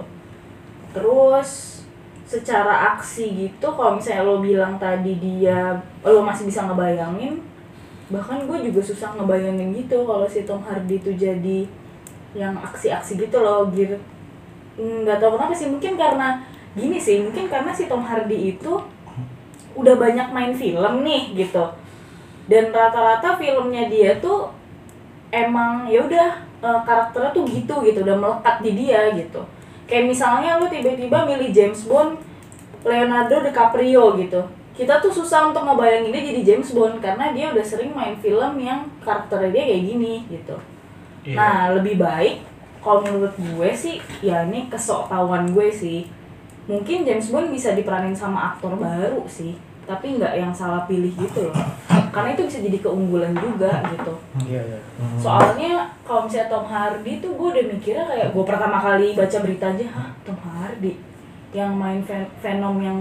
[0.91, 1.79] Terus
[2.27, 7.39] secara aksi gitu kalau misalnya lo bilang tadi dia lo masih bisa ngebayangin
[8.11, 11.63] bahkan gue juga susah ngebayangin gitu kalau si Tom Hardy itu jadi
[12.35, 13.95] yang aksi-aksi gitu loh gitu
[14.79, 18.79] nggak tahu kenapa sih mungkin karena gini sih mungkin karena si Tom Hardy itu
[19.75, 21.63] udah banyak main film nih gitu.
[22.47, 24.51] Dan rata-rata filmnya dia tuh
[25.31, 26.29] emang ya udah
[26.61, 29.41] eh, karakternya tuh gitu gitu udah melekat di dia gitu
[29.87, 32.19] kayak misalnya lu tiba-tiba milih James Bond
[32.85, 34.41] Leonardo DiCaprio gitu
[34.71, 38.59] kita tuh susah untuk ngebayangin dia jadi James Bond karena dia udah sering main film
[38.59, 40.55] yang karakternya dia kayak gini gitu
[41.21, 41.35] Iya.
[41.37, 42.41] Nah, lebih baik
[42.81, 46.09] kalau menurut gue sih ya ini kesoktawan gue sih.
[46.65, 51.49] Mungkin James Bond bisa diperanin sama aktor baru sih, tapi nggak yang salah pilih gitu
[51.49, 51.55] loh.
[52.11, 54.13] Karena itu bisa jadi keunggulan juga gitu.
[54.45, 54.79] Iya, iya.
[54.99, 55.15] Hmm.
[55.15, 59.65] Soalnya kalau misalnya Tom Hardy tuh gue udah mikirnya kayak gue pertama kali baca berita
[59.69, 60.93] aja, hah Tom Hardy
[61.51, 62.99] yang main Ven- Venom yang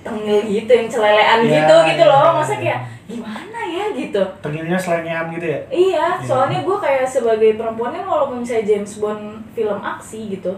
[0.00, 2.22] tengil gitu, yang celelean Iya, gitu gitu iya, loh.
[2.22, 2.60] iya, Masa iya.
[2.62, 4.22] kayak gimana ya gitu.
[4.38, 5.60] Tengilnya selengean gitu ya.
[5.66, 6.22] Iya, Iya.
[6.22, 10.52] soalnya gue kayak sebagai perempuan kan walaupun misalnya James Bond film aksi gitu,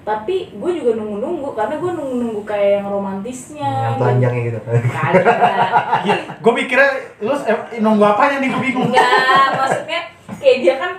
[0.00, 3.70] tapi gue juga nunggu-nunggu karena gue nunggu-nunggu kayak yang romantisnya.
[3.86, 5.36] yang telanjangnya gitu Kagak.
[6.06, 8.88] Iya, gue mikirnya lu eh, nunggu apanya nih gue bingung.
[8.88, 10.00] Enggak, maksudnya
[10.36, 10.92] kayak dia kan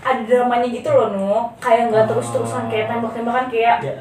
[0.00, 1.30] ada dramanya gitu loh, Nu.
[1.58, 3.94] Kayak nggak terus-terusan kayak tembak-tembakan kayak Ya,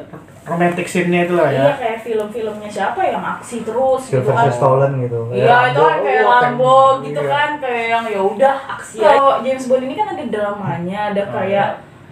[0.44, 1.62] romantic scene-nya itu lah ya.
[1.62, 4.50] Iya kayak film-filmnya siapa yang aksi terus gitu Sylvester kan.
[4.52, 7.30] Stallone gitu Iya itu kan kayak Rambo, Rambo tem- gitu iya.
[7.30, 8.98] kan kayak yang ya udah aksi.
[8.98, 11.70] Kalau James Bond ini kan ada dramanya, ada Oh, kayak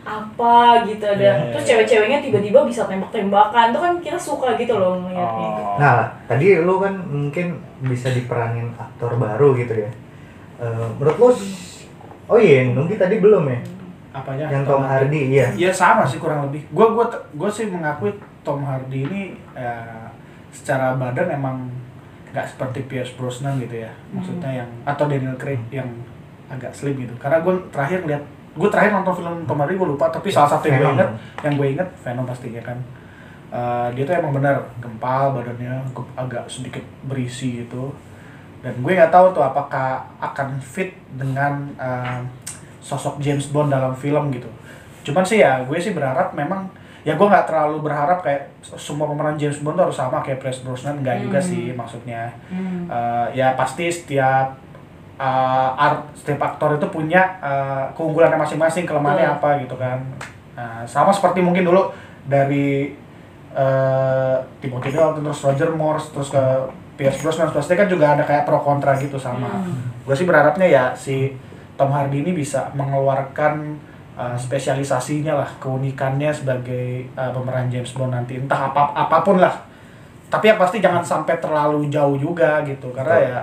[0.07, 1.19] apa gitu ada.
[1.19, 1.69] Iya, iya, Terus iya.
[1.75, 3.75] cewek-ceweknya tiba-tiba bisa tembak-tembakan.
[3.75, 5.49] Itu kan kita suka gitu loh ngeliatnya.
[5.51, 5.75] Oh.
[5.75, 9.91] Nah, tadi lu kan mungkin bisa diperanin aktor baru gitu ya.
[10.63, 11.29] Eh, menurut lu,
[12.31, 13.59] oh iya, Nunggi tadi belum ya?
[14.17, 14.45] apanya?
[14.49, 15.47] Yang Tom Hardy, iya.
[15.53, 16.65] Iya sama sih kurang lebih.
[16.73, 19.21] Gue gua gue sih mengakui Tom Hardy ini
[19.53, 20.09] ya,
[20.49, 21.69] secara badan emang
[22.33, 23.91] nggak seperti Pierce Brosnan gitu ya.
[24.13, 25.89] Maksudnya yang atau Daniel Craig yang
[26.47, 27.13] agak slim gitu.
[27.19, 28.23] Karena gue terakhir lihat
[28.57, 31.53] gue terakhir nonton film Tom Hardy gue lupa tapi salah satu yang gue inget yang
[31.53, 32.77] gue inget Venom pastinya kan.
[33.47, 35.79] Eh, dia tuh emang benar gempal badannya
[36.13, 37.95] agak sedikit berisi gitu
[38.59, 42.19] dan gue nggak tahu tuh apakah akan fit dengan eh,
[42.77, 44.51] sosok James Bond dalam film gitu
[45.03, 46.67] cuman sih ya gue sih berharap memang
[47.01, 50.59] ya gue nggak terlalu berharap kayak semua pemeran James Bond tuh harus sama kayak Pierce
[50.59, 51.47] Brosnan nggak juga Hmm.
[51.47, 52.83] sih maksudnya Hmm.
[52.85, 54.59] Eh, ya pasti setiap
[55.17, 59.37] uh, art setiap aktor itu punya uh, keunggulannya masing-masing kelemahannya Betul.
[59.37, 59.99] apa gitu kan
[60.57, 61.93] Nah, sama seperti mungkin dulu
[62.25, 62.89] dari
[63.53, 66.43] uh, Timothy Dalton terus Roger Moore terus ke
[66.97, 69.93] Pierce Brosnan pasti kan juga ada kayak pro kontra gitu sama Hmm.
[70.01, 71.29] gue sih berharapnya ya si
[71.77, 73.77] Tom Hardy ini bisa mengeluarkan
[74.17, 79.53] uh, spesialisasinya lah keunikannya sebagai uh, pemeran James Bond nanti entah apa apa pun lah
[80.27, 83.29] tapi yang pasti jangan sampai terlalu jauh juga gitu karena Betul.
[83.29, 83.39] ya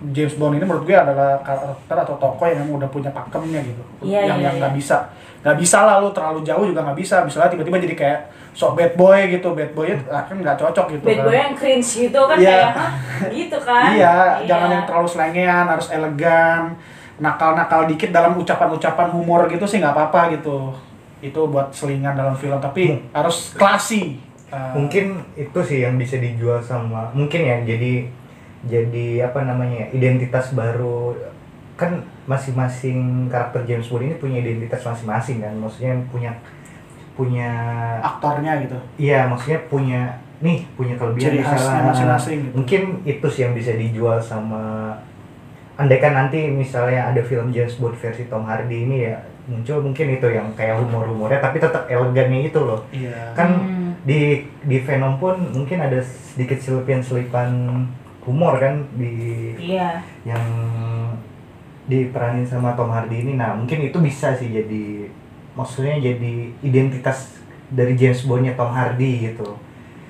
[0.00, 3.82] James Bond ini menurut gue adalah karakter atau tokoh yang emang udah punya pakemnya gitu
[4.00, 4.60] Iya, yang iya, yang iya.
[4.64, 4.96] nggak bisa
[5.40, 8.20] nggak bisa lah lu terlalu jauh juga nggak bisa misalnya tiba-tiba jadi kayak
[8.52, 11.54] sok bad boy gitu bad boy ah, kan nggak cocok gitu Bad kan boy yang
[11.54, 12.48] cringe gitu kan Iya.
[12.50, 12.90] kayak "Hah?
[13.28, 13.88] gitu kan.
[13.92, 16.62] Iya, jangan yang terlalu selengean, harus elegan,
[17.16, 20.72] nakal-nakal dikit dalam ucapan-ucapan humor gitu sih nggak apa-apa gitu.
[21.20, 24.16] Itu buat selingan dalam film, tapi harus classy.
[24.50, 28.08] Uh, Mungkin itu sih yang bisa dijual sama, mungkin ya, jadi
[28.66, 31.16] jadi apa namanya ya, identitas baru.
[31.80, 36.32] Kan masing-masing karakter James Bond ini punya identitas masing-masing kan maksudnya punya
[37.16, 37.50] punya
[38.00, 38.76] aktornya gitu.
[39.00, 40.00] Iya maksudnya punya
[40.40, 41.88] nih punya kelebihan Ciri khasnya misalnya.
[41.92, 42.54] masing-masing gitu.
[42.56, 44.96] mungkin itu sih yang bisa dijual sama
[45.76, 50.28] andaikan nanti misalnya ada film James Bond versi Tom Hardy ini ya muncul mungkin itu
[50.32, 52.84] yang kayak humor-humornya tapi tetap elegannya itu loh.
[52.92, 53.32] Iya.
[53.36, 53.92] Kan Hmm.
[54.04, 57.48] di di Venom pun mungkin ada sedikit selipan-selipan
[58.22, 59.12] humor kan di
[59.56, 60.00] Iya.
[60.24, 60.44] yang
[61.86, 65.10] diperanin sama Tom Hardy ini nah mungkin itu bisa sih jadi
[65.52, 67.34] maksudnya jadi identitas
[67.68, 69.58] dari James Bondnya Tom Hardy gitu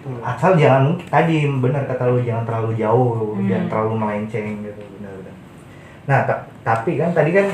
[0.01, 0.17] Betul.
[0.23, 3.49] asal jangan tadi benar kata lu jangan terlalu jauh Hmm.
[3.49, 5.35] jangan terlalu melenceng gitu benar benar
[6.05, 7.47] nah ta- tapi kan tadi kan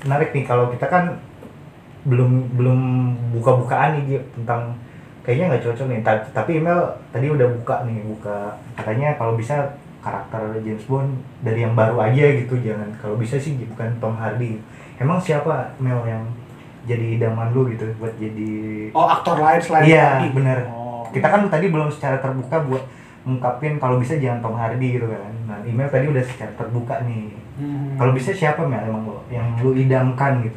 [0.00, 1.04] menarik nih kalau kita kan
[2.02, 2.80] belum belum
[3.34, 4.72] buka-bukaan nih tentang
[5.20, 8.38] kayaknya nggak cocok nih Ta- tapi email tadi udah buka nih buka
[8.74, 13.56] katanya kalau bisa karakter James Bond dari yang baru aja gitu jangan kalau bisa sih
[13.62, 14.56] bukan Tom Hardy
[14.96, 16.24] emang siapa Mel yang
[16.82, 18.50] jadi idaman lu gitu buat jadi
[18.90, 20.28] oh aktor lain selain Iya, Hardy.
[20.32, 20.58] bener.
[20.66, 21.04] oh.
[21.08, 22.84] kita kan tadi belum secara terbuka buat
[23.20, 27.36] ngungkapin kalau bisa jangan Tom Hardy gitu kan nah email tadi udah secara terbuka nih
[27.52, 27.92] Hmm.
[27.94, 30.56] kalau bisa siapa Mel emang lo yang lu idamkan gitu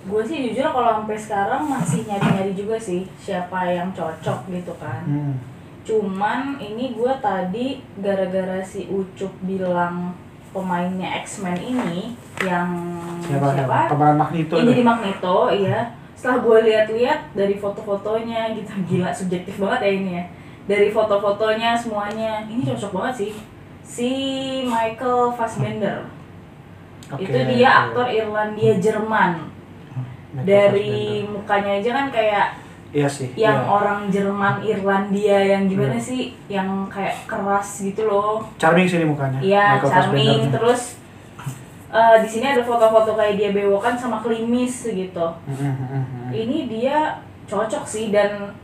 [0.00, 5.04] Gue sih jujur kalau sampai sekarang masih nyari-nyari juga sih siapa yang cocok gitu kan.
[5.04, 5.36] Hmm.
[5.84, 10.12] Cuman ini gue tadi gara-gara si Ucup bilang
[10.50, 12.68] pemainnya X-Men ini yang
[13.22, 15.80] siapa siapa pemeran Magneto Ini itu jadi Magneto, iya.
[16.12, 20.24] Setelah gue lihat-lihat dari foto-fotonya gitu, gila subjektif banget ya ini ya.
[20.68, 23.32] Dari foto-fotonya semuanya, ini cocok banget sih.
[23.82, 24.10] Si
[24.68, 26.06] Michael Fassbender,
[27.10, 29.50] Oke, itu dia aktor Irlandia Jerman.
[30.30, 31.32] Michael Dari Fassbender.
[31.34, 32.46] mukanya aja kan kayak
[32.90, 33.70] iya sih yang iya.
[33.70, 36.02] orang Jerman Irlandia yang gimana Hmm.
[36.02, 38.42] sih, yang kayak keras gitu loh.
[38.58, 40.50] charming sih ini mukanya Iya, charming.
[40.50, 40.98] Terus
[41.90, 45.26] eh, di sini ada foto-foto kayak dia bewokan sama klimis gitu.
[45.46, 48.54] Hmm, hmm, hmm, ini dia cocok sih dan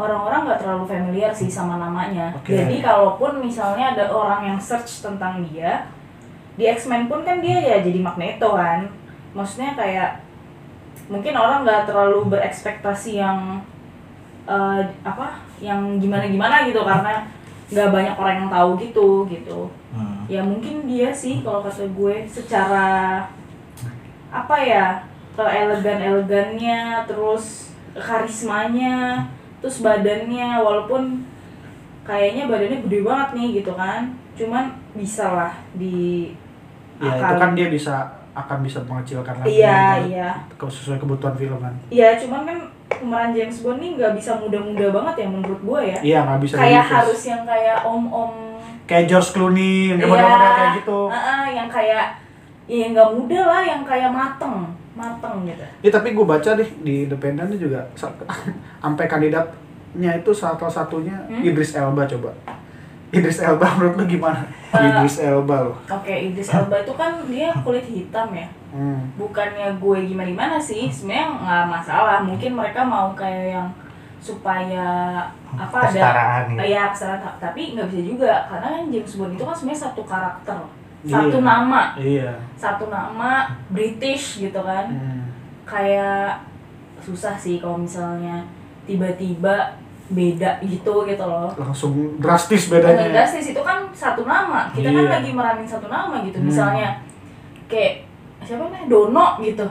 [0.00, 2.32] orang-orang nggak terlalu familiar sih sama namanya.
[2.32, 2.56] Oke.
[2.56, 5.88] Jadi kalaupun misalnya ada orang yang search tentang dia
[6.56, 8.88] di X-Men pun kan dia ya jadi Magneto kan.
[9.36, 10.10] Maksudnya kayak
[11.10, 13.60] mungkin orang nggak terlalu berekspektasi yang
[14.46, 17.26] eh, apa yang gimana-gimana gitu karena
[17.70, 19.60] nggak banyak orang yang tahu gitu gitu.
[19.90, 20.22] Hmm.
[20.30, 23.26] ya mungkin dia sih kalau kata gue secara
[24.30, 25.02] apa ya
[25.34, 29.26] ke elegan elegannya terus karismanya
[29.58, 31.26] terus badannya walaupun
[32.06, 34.14] kayaknya badannya gede banget nih gitu kan.
[34.34, 34.64] Cuman
[34.96, 36.32] bisa lah di
[37.00, 40.28] ya itu kan dia bisa akan bisa mengecilkan lagi iya gitu, iya
[40.60, 45.14] sesuai kebutuhan film kan iya cuman kan pemeran James Bond nih nggak bisa muda-muda banget
[45.16, 46.94] ya menurut gue ya iya nggak bisa kayak di-reverse.
[46.96, 48.32] harus yang kayak om-om
[48.84, 50.06] kayak George Clooney yang Iya.
[50.06, 52.04] model-model kayak gitu Heeh, yang kayak
[52.64, 54.54] ya yang nggak muda lah yang kayak mateng
[54.92, 58.10] mateng gitu Ya tapi gue baca deh di Independen juga sa-
[58.82, 61.40] sampai kandidatnya itu salah satunya Hmm?
[61.40, 62.30] Idris Elba coba.
[63.10, 64.42] Idris Elba menurut lu gimana?
[64.70, 65.76] Eh, Idris Elba loh.
[65.82, 68.46] Oke, Idris Elba itu kan dia kulit hitam ya.
[68.70, 69.02] Hmm.
[69.18, 72.22] Bukannya gue gimana gimana sih, sebenarnya nggak masalah.
[72.22, 73.68] Mungkin mereka mau kayak yang
[74.20, 74.86] supaya
[75.50, 79.42] apa ada Kesetaraan ya kesetaraan Ta- tapi nggak bisa juga karena kan James Bond itu
[79.42, 80.58] kan sebenarnya satu karakter
[81.02, 81.48] satu Iya.
[81.48, 82.30] nama Iya.
[82.54, 85.24] satu nama British gitu kan Hmm.
[85.64, 86.36] kayak
[87.00, 88.44] susah sih kalau misalnya
[88.84, 89.72] tiba-tiba
[90.10, 93.08] beda gitu gitu loh Langsung drastis bedanya.
[93.08, 95.12] drastis itu kan satu nama kita kan Iya.
[95.12, 96.46] lagi meranin satu nama gitu Hmm.
[96.46, 96.98] misalnya
[97.64, 98.04] kayak
[98.40, 99.66] siapa nih Dono gitu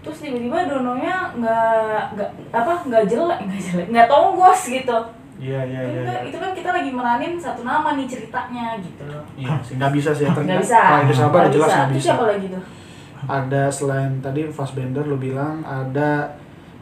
[0.00, 4.98] terus tiba-tiba Dononya nggak nggak apa nggak jelek nggak jelek nggak tonggos gitu
[5.34, 6.02] Iya iya Kan iya.
[6.04, 6.18] iya.
[6.24, 10.10] itu kan kita lagi meranin satu nama nih ceritanya gitu loh Iya sih nggak bisa
[10.10, 10.26] sih.
[10.26, 11.74] nggak bisa Kalau Idris Elba Nggak udah jelas bisa.
[11.74, 12.08] nggak Terus bisa.
[12.08, 12.64] siapa lagi tuh
[13.24, 16.10] Ada selain tadi Fassbender lu bilang ada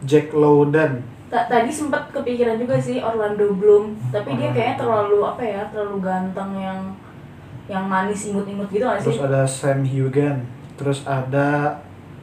[0.03, 0.93] Jack Lowden.
[1.33, 5.63] Ta- tadi sempat kepikiran juga sih Orlando Bloom tapi dia Orlando kayaknya terlalu apa ya
[5.73, 6.81] terlalu ganteng yang
[7.65, 10.45] yang manis imut-imut gitu gak Terus sih ada Sam Heughan.
[10.77, 11.81] Terus ada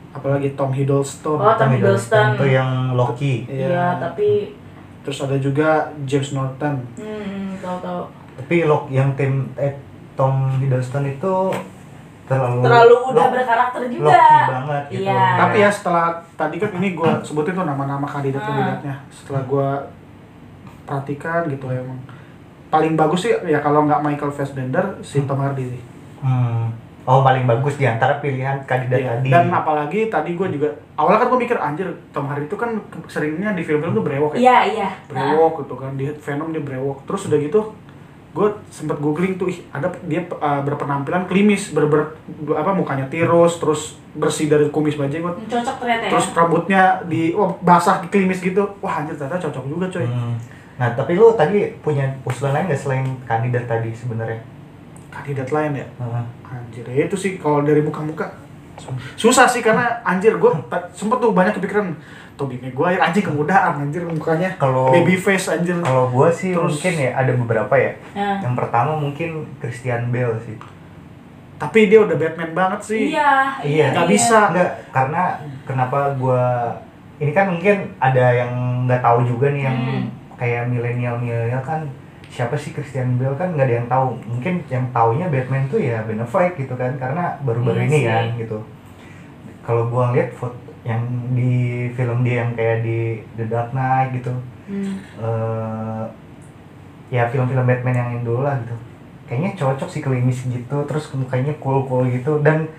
[0.10, 1.38] apalagi Tom Hiddleston.
[1.38, 2.38] Oh, Tom Hiddleston.
[2.38, 4.54] itu yang Loki iya tapi
[5.02, 6.86] Terus ada juga James Norton.
[6.94, 8.02] hmm tahu-tahu
[8.38, 9.74] tapi Loki yang tim eh,
[10.14, 11.34] Tom Hiddleston itu
[12.30, 15.24] terlalu terlalu udah Lo- berkarakter juga Loki banget gitu Iya.
[15.36, 18.96] Tapi ya setelah tadi kan ini gue sebutin tuh nama-nama kandidat-kandidatnya.
[19.10, 19.70] Setelah gue
[20.84, 22.00] perhatikan gitu emang
[22.70, 25.82] paling bagus sih ya kalau nggak Michael Fassbender si Tom Hardy sih.
[26.20, 26.70] Hmm.
[27.04, 29.10] Oh paling bagus di antara pilihan kandidat Iya.
[29.16, 29.30] tadi.
[29.32, 33.52] Dan apalagi tadi gue juga awalnya kan gue mikir anjir Tom Hardy itu kan seringnya
[33.52, 34.40] di film-film tuh brewok ya.
[34.40, 37.02] iya iya Nah, Brewok gitu kan di Venom dia brewok.
[37.04, 37.62] Terus udah gitu
[38.30, 42.14] gue sempet googling tuh ih, ada dia uh, berpenampilan klimis ber, ber-
[42.54, 46.10] apa mukanya tirus terus bersih dari kumis bajai gue Cocok ternyata ya.
[46.14, 50.38] terus rambutnya di oh, basah klimis gitu wah anjir ternyata cocok juga coy Hmm.
[50.80, 54.40] Nah, tapi lu tadi punya usulan lain nggak selain kandidat tadi sebenarnya?
[55.10, 56.24] kandidat lain ya Heeh.
[56.46, 58.30] anjir ya itu sih kalau dari muka-muka
[59.14, 60.52] susah sih karena anjir gue
[60.98, 61.98] sempet tuh banyak kepikiran
[62.40, 66.94] Tobey Maguire anjir kemudahan anjir mukanya Kalau- baby face anjir Kalau gua sih Terus- mungkin
[66.98, 67.92] ya ada beberapa ya.
[68.16, 68.40] Nah.
[68.40, 70.56] Yang pertama mungkin Christian Bale sih.
[71.60, 73.92] tapi dia udah Batman banget sih Iya, Iya.
[73.92, 74.48] Nggak bisa.
[74.48, 75.24] Enggak, karena
[75.68, 76.72] kenapa gua
[77.18, 78.52] ini kan mungkin ada yang
[78.88, 80.04] nggak tahu juga nih yang Hmm.
[80.34, 81.84] kayak milenial-milenial kan
[82.26, 84.16] siapa sih Christian Bale kan nggak ada yang tahu.
[84.26, 88.08] Mungkin yang taunya Batman tuh ya Ben Affleck gitu kan karena baru-baru Iya ini sih.
[88.08, 88.58] kan gitu.
[89.62, 91.02] Kalau gua lihat foto yang
[91.36, 94.34] di film dia yang kayak di The Dark Knight gitu.
[94.70, 95.02] Hmm.
[95.18, 96.06] eh
[97.10, 98.78] ya film-film Batman yang yang dulu lah gitu
[99.26, 102.70] kayaknya cocok sih klimis gitu terus mukanya cool cool gitu dan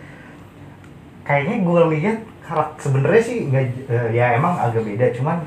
[1.26, 5.42] kayaknya gue lihat karakter sebenarnya sih nggak eh, ya emang agak beda cuman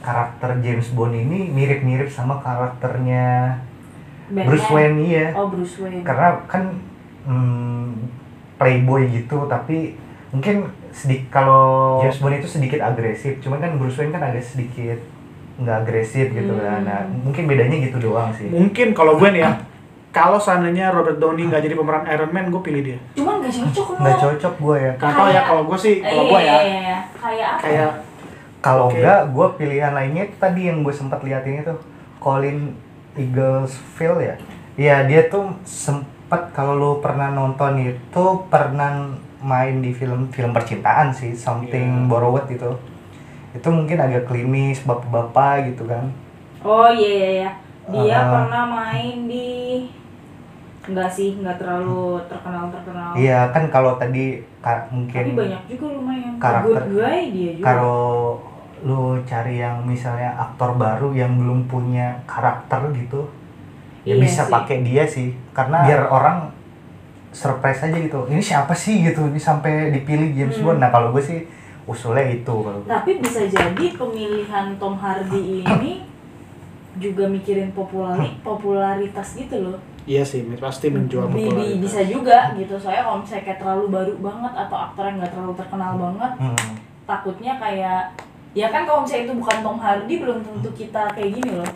[0.00, 3.56] karakter James Bond ini mirip-mirip sama karakternya
[4.28, 4.48] Batman.
[4.48, 6.00] Bruce Wayne iya Oh, Bruce Wayne.
[6.00, 6.80] karena kan
[7.28, 8.08] hmm,
[8.56, 9.96] playboy gitu tapi
[10.34, 10.56] mungkin
[10.90, 14.98] sedikit kalau James Bond itu sedikit agresif cuman kan Bruce Wayne kan agak sedikit
[15.54, 16.84] nggak agresif gitu kan Hmm.
[16.84, 19.52] nah mungkin bedanya gitu doang sih mungkin kalau gue nih ya
[20.10, 23.86] kalau seandainya Robert Downey nggak jadi pemeran Iron Man gue pilih dia Cuman gak cocok
[23.88, 23.98] loh.
[24.00, 26.40] nggak cocok gue ya Gak tau ya Kayak- kalau gue sih Eh, kalau iya, gue
[26.40, 26.98] ya iya, iya, iya.
[27.16, 27.60] Kayak apa?
[27.60, 27.90] kayak
[28.60, 28.96] kalau Oke.
[28.96, 31.74] enggak gue pilihan lainnya itu tadi yang gue sempat liatin itu
[32.16, 32.58] Colin
[33.14, 34.34] Eaglesfield ya
[34.74, 39.06] Iya dia tuh sempat kalau lu pernah nonton itu pernah
[39.44, 42.08] main di film film percintaan sih Something Iya.
[42.08, 42.70] Borrowed itu
[43.52, 46.08] itu mungkin agak klimis bapak-bapak gitu kan
[46.60, 47.50] Oh iya iya iya.
[47.84, 48.24] Dia Ah.
[48.26, 49.84] pernah main di
[50.82, 53.12] Enggak sih, enggak terlalu terkenal-terkenal.
[53.14, 56.32] iya kan kalau tadi ka- mungkin Tapi banyak juga lumayan.
[56.36, 56.82] karakter.
[56.90, 57.64] Guy dia juga.
[57.66, 58.00] kalau
[58.80, 63.24] lu cari yang misalnya aktor baru yang belum punya karakter gitu
[64.04, 66.52] ya Iya bisa pakai dia sih karena biar orang
[67.34, 70.64] surprise aja gitu ini siapa sih gitu ini sampai dipilih James Hmm.
[70.64, 71.38] Bond nah kalau gue sih
[71.84, 72.88] usulnya itu kalau gue.
[72.88, 76.06] Tapi bisa jadi pemilihan Tom Hardy ini
[76.94, 79.78] juga mikirin populari popularitas gitu loh.
[80.04, 81.80] iya sih pasti menjual popularitas.
[81.80, 82.76] bisa juga gitu.
[82.76, 86.72] Soalnya kalau misalnya kayak terlalu baru banget atau aktor yang nggak terlalu terkenal banget, Hmm.
[87.02, 88.00] takutnya kayak
[88.52, 91.70] ya kan kalau misalnya itu bukan Tom Hardy belum tentu kita kayak gini loh.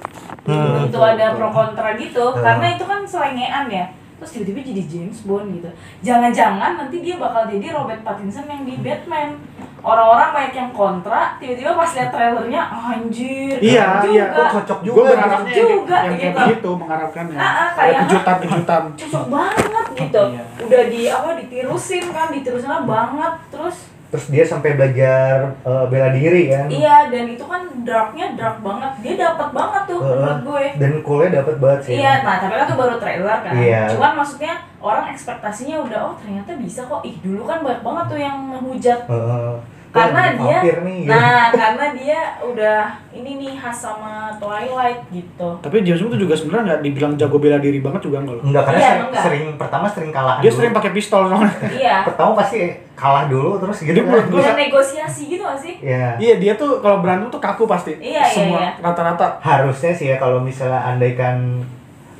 [0.45, 1.37] Hmm, betul, ada betul.
[1.37, 2.25] pro kontra gitu.
[2.31, 2.39] Hmm.
[2.39, 3.87] Karena itu kan selengean ya.
[4.19, 5.71] Terus tiba-tiba jadi James Bond gitu.
[6.03, 9.39] Jangan-jangan nanti dia bakal jadi Robert Pattinson yang di Batman.
[9.79, 13.57] Orang-orang banyak yang kontra, tiba-tiba pas lihat trailernya anjir.
[13.63, 14.27] Iya, iya.
[14.27, 14.43] juga.
[14.43, 16.39] Oh, cocok gue juga berharapnya Juga, yang, kayak gitu.
[16.43, 20.23] begitu mengharapkannya Ah, ah, ada kayak- kejutan-kejutan Cocok banget gitu.
[20.35, 20.43] Iya.
[20.67, 23.77] Udah di apa ditirusin kan, ditirusinnya banget terus
[24.09, 28.93] terus dia sampai belajar eh, bela diri kan Iya, dan itu kan darknya dark banget.
[29.05, 30.17] Dia dapat banget tuh Heeh.
[30.17, 30.65] menurut gue.
[30.81, 33.53] dan coolnya dapat banget sih Iya, nah tapi kan itu baru trailer kan.
[33.53, 33.83] Iya.
[33.93, 37.05] Cuman maksudnya orang ekspektasinya udah oh ternyata bisa kok.
[37.05, 39.53] Ih dulu kan banyak banget tuh yang ngehujat Heeh.
[39.91, 40.59] Karena dia.
[40.79, 41.11] nih gitu.
[41.11, 42.79] Nah karena dia udah
[43.11, 45.49] ini nih khas sama Twilight gitu.
[45.59, 48.45] tapi James Bond tuh juga sebenarnya nggak dibilang jago bela diri banget juga enggak loh
[48.45, 49.23] enggak karena Iya, sering, enggak.
[49.25, 50.59] sering pertama sering kalah dia dulu.
[50.59, 51.97] sering pakai pistol soalnya iya.
[52.03, 52.59] pertama pasti
[52.95, 55.75] kalah dulu terus gitu Dia kan gue- Bisa negosiasi gitu gak sih?
[55.81, 58.71] ya iya dia tuh kalau berantem tuh kaku pasti Iya, iya, semua iya.
[58.79, 61.65] rata-rata harusnya sih ya kalau misalnya andaikan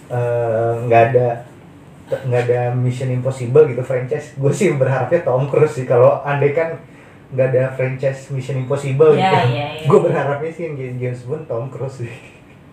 [0.09, 1.29] eh, nggak ada
[2.09, 6.81] nggak ada Mission Impossible gitu franchise gue sih berharapnya Tom Cruise sih kalau andaikan
[7.29, 9.37] nggak ada franchise Mission Impossible Iya, gitu.
[9.53, 9.87] iya, iya.
[9.89, 12.13] gue berharapnya sih yang jadi James Bond Tom Cruise sih.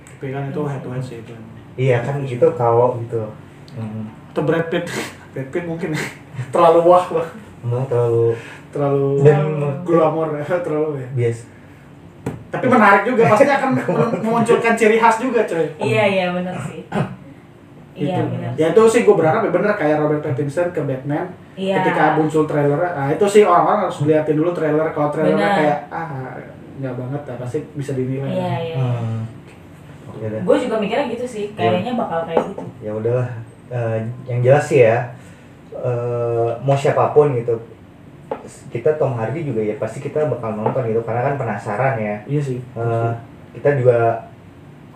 [0.08, 1.34] Tapi kan itu head to head sih itu.
[1.76, 3.20] Iya kan gitu kalau gitu.
[3.76, 4.08] Hmm.
[4.32, 4.88] atau Brad Pitt.
[5.32, 5.92] Brad Pitt mungkin
[6.54, 7.28] terlalu wah lah
[7.60, 8.38] Emang terlalu
[8.70, 11.08] terlalu Dan- glamor terlalu ya.
[11.12, 11.40] Bias.
[12.48, 15.68] Tapi menarik juga pasti akan mem- memunculkan ciri khas juga coy.
[15.78, 16.88] Iya iya benar sih.
[17.96, 18.28] Iya Gitu.
[18.28, 18.52] benar.
[18.54, 21.80] ya itu sih gue berharap ya bener kayak Robert Pattinson ke Batman Iya.
[21.80, 25.56] ketika muncul trailer nah itu sih orang-orang harus liatin dulu trailer kalau trailernya Benar.
[25.58, 26.36] kayak ah
[26.76, 28.76] nggak banget ya pasti bisa dinilai Iya iya.
[28.78, 29.22] hmm.
[30.16, 30.28] Ya.
[30.42, 31.52] Gue juga mikirnya gitu sih.
[31.52, 32.64] Kayaknya bakal kayak gitu.
[32.82, 33.28] ya udahlah
[33.66, 35.10] Eh, yang jelas sih ya
[35.74, 37.52] eh, mau siapa pun gitu
[38.70, 42.38] kita Tom Hardy juga ya pasti kita bakal nonton gitu karena kan penasaran ya iya
[42.40, 43.12] sih Eh,
[43.54, 44.22] kita juga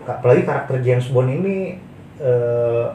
[0.02, 1.80] apalagi karakter James Bond ini
[2.20, 2.86] eh,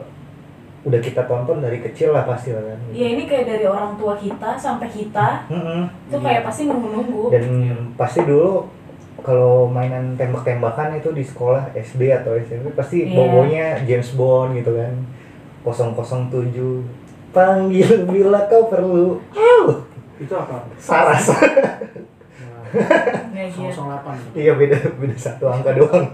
[0.81, 4.15] udah kita tonton dari kecil lah pasti lah kan Iya ini kayak dari orang tua
[4.15, 5.85] kita sampai kita Mm-mm.
[6.05, 7.29] itu kayak pasti nunggu-nunggu.
[7.29, 7.43] dan
[7.95, 8.65] pasti dulu
[9.19, 13.11] kalau mainan tembak-tembakan itu di sekolah SD atau SMP pasti Iya.
[13.11, 14.93] bobonya James Bond gitu kan
[15.63, 16.83] 007
[17.31, 19.59] panggil bila kau perlu Au!
[20.15, 20.63] Itu apa?
[20.77, 21.41] saras dia.
[23.49, 24.37] 008.
[24.37, 26.05] iya beda beda satu angka doang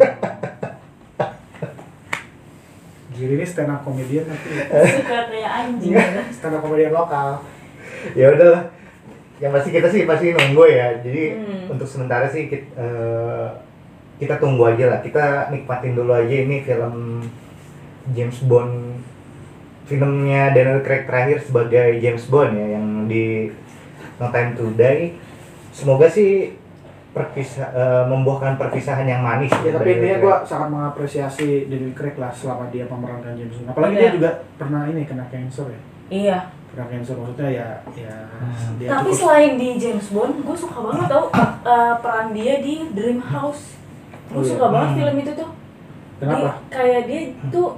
[3.11, 4.49] Giri ini stand up comedian tapi
[4.91, 5.91] Suka kayak anjing.
[5.91, 6.21] gitu.
[6.31, 7.41] stand up comedian lokal.
[8.11, 8.63] ya udahlah
[9.37, 11.71] yang pasti kita sih pasti nunggu ya jadi Hmm.
[11.71, 12.87] untuk sementara sih kita,
[14.15, 17.25] kita tunggu aja lah kita nikmatin dulu aja ini film
[18.07, 19.01] James Bond
[19.83, 23.49] filmnya Daniel Craig terakhir sebagai James Bond ya yang di
[24.17, 25.17] No Time to Die
[25.71, 26.53] semoga sih
[27.11, 32.31] perpisah eh, membuahkan perpisahan yang manis Ya tapi intinya gue sangat mengapresiasi Daniel Craig lah
[32.31, 33.69] selama dia memerankan James Bond.
[33.69, 34.01] Apalagi Iya.
[34.01, 35.81] dia juga pernah ini kena cancer ya.
[36.07, 36.37] Iya.
[36.67, 38.79] Kena cancer maksudnya ya ya Hmm.
[38.79, 41.25] dia Tapi cukup- selain di James Bond, gue suka banget tau
[41.61, 43.75] eh, peran dia di Dream House.
[44.25, 44.49] Gue Oh, iya.
[44.49, 44.97] suka banget Hmm.
[44.97, 45.49] film itu tuh.
[46.17, 46.39] kenapa?
[46.39, 47.69] Dia- kayak dia tuh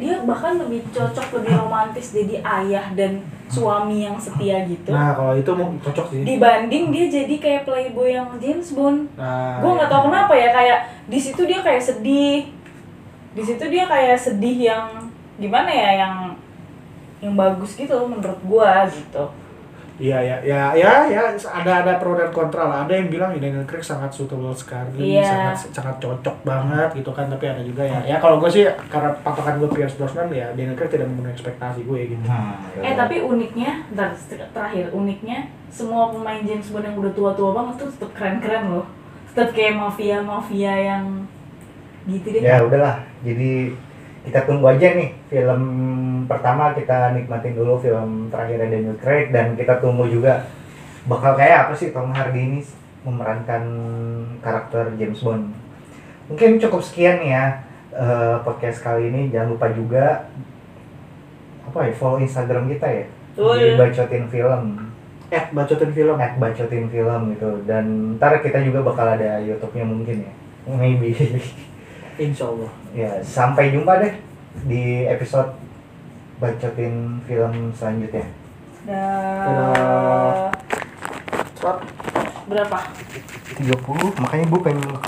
[0.00, 4.90] dia bahkan lebih cocok lebih romantis jadi ayah dan suami yang setia gitu.
[4.90, 6.22] Nah kalau itu mau cocok sih.
[6.26, 9.06] Dibanding dia jadi kayak playboy yang James Bond.
[9.14, 9.92] Nah, gue nggak ya.
[9.92, 12.50] tahu kenapa ya kayak di situ dia kayak sedih
[13.34, 14.86] di situ dia kayak sedih yang
[15.42, 16.14] gimana ya yang
[17.18, 19.26] yang bagus gitu loh menurut gua gitu
[19.94, 22.82] Iya ya ya ya ya ada ada pro dan kontra lah.
[22.82, 25.22] Ada yang bilang ya, Daniel Craig sangat suitable sekali, Iya.
[25.54, 27.30] sangat sangat cocok banget gitu kan.
[27.30, 30.74] Tapi ada juga ya ya kalau gue sih karena patokan gue Pierce Brosnan ya Daniel
[30.74, 32.26] Craig tidak memenuhi ekspektasi gue gitu.
[32.26, 33.06] Hmm, ya eh udah.
[33.06, 35.38] tapi uniknya ter- terakhir uniknya
[35.70, 38.86] semua pemain James Bond yang udah tua-tua banget tuh tetap keren-keren loh
[39.30, 41.26] tetap kayak mafia mafia yang
[42.06, 43.74] gitu deh ya udahlah jadi
[44.22, 45.62] kita tunggu aja nih film
[46.26, 50.44] pertama kita nikmatin dulu film terakhirnya Daniel Craig dan kita tunggu juga
[51.04, 52.60] bakal kayak apa sih Tom Hardy ini
[53.04, 53.62] memerankan
[54.40, 55.52] karakter James Bond.
[56.32, 57.60] Mungkin cukup sekian ya
[57.92, 59.28] eh, podcast kali ini.
[59.28, 60.24] Jangan lupa juga
[61.68, 63.06] apa ya follow Instagram kita ya.
[63.34, 63.54] Betul.
[63.58, 64.62] di bacotin film.
[65.28, 66.16] Eh bacotin film.
[66.16, 67.50] at bacotin film gitu.
[67.68, 70.32] Dan ntar kita juga bakal ada YouTube-nya mungkin ya.
[70.64, 71.12] Maybe.
[72.24, 72.70] Insya Allah.
[72.94, 74.14] ya sampai jumpa deh
[74.62, 75.50] di episode
[76.38, 78.26] bacotin film selanjutnya
[78.84, 80.52] Dah.
[81.56, 81.76] Cepat.
[82.44, 82.78] berapa
[83.56, 84.84] 30 makanya gue pengen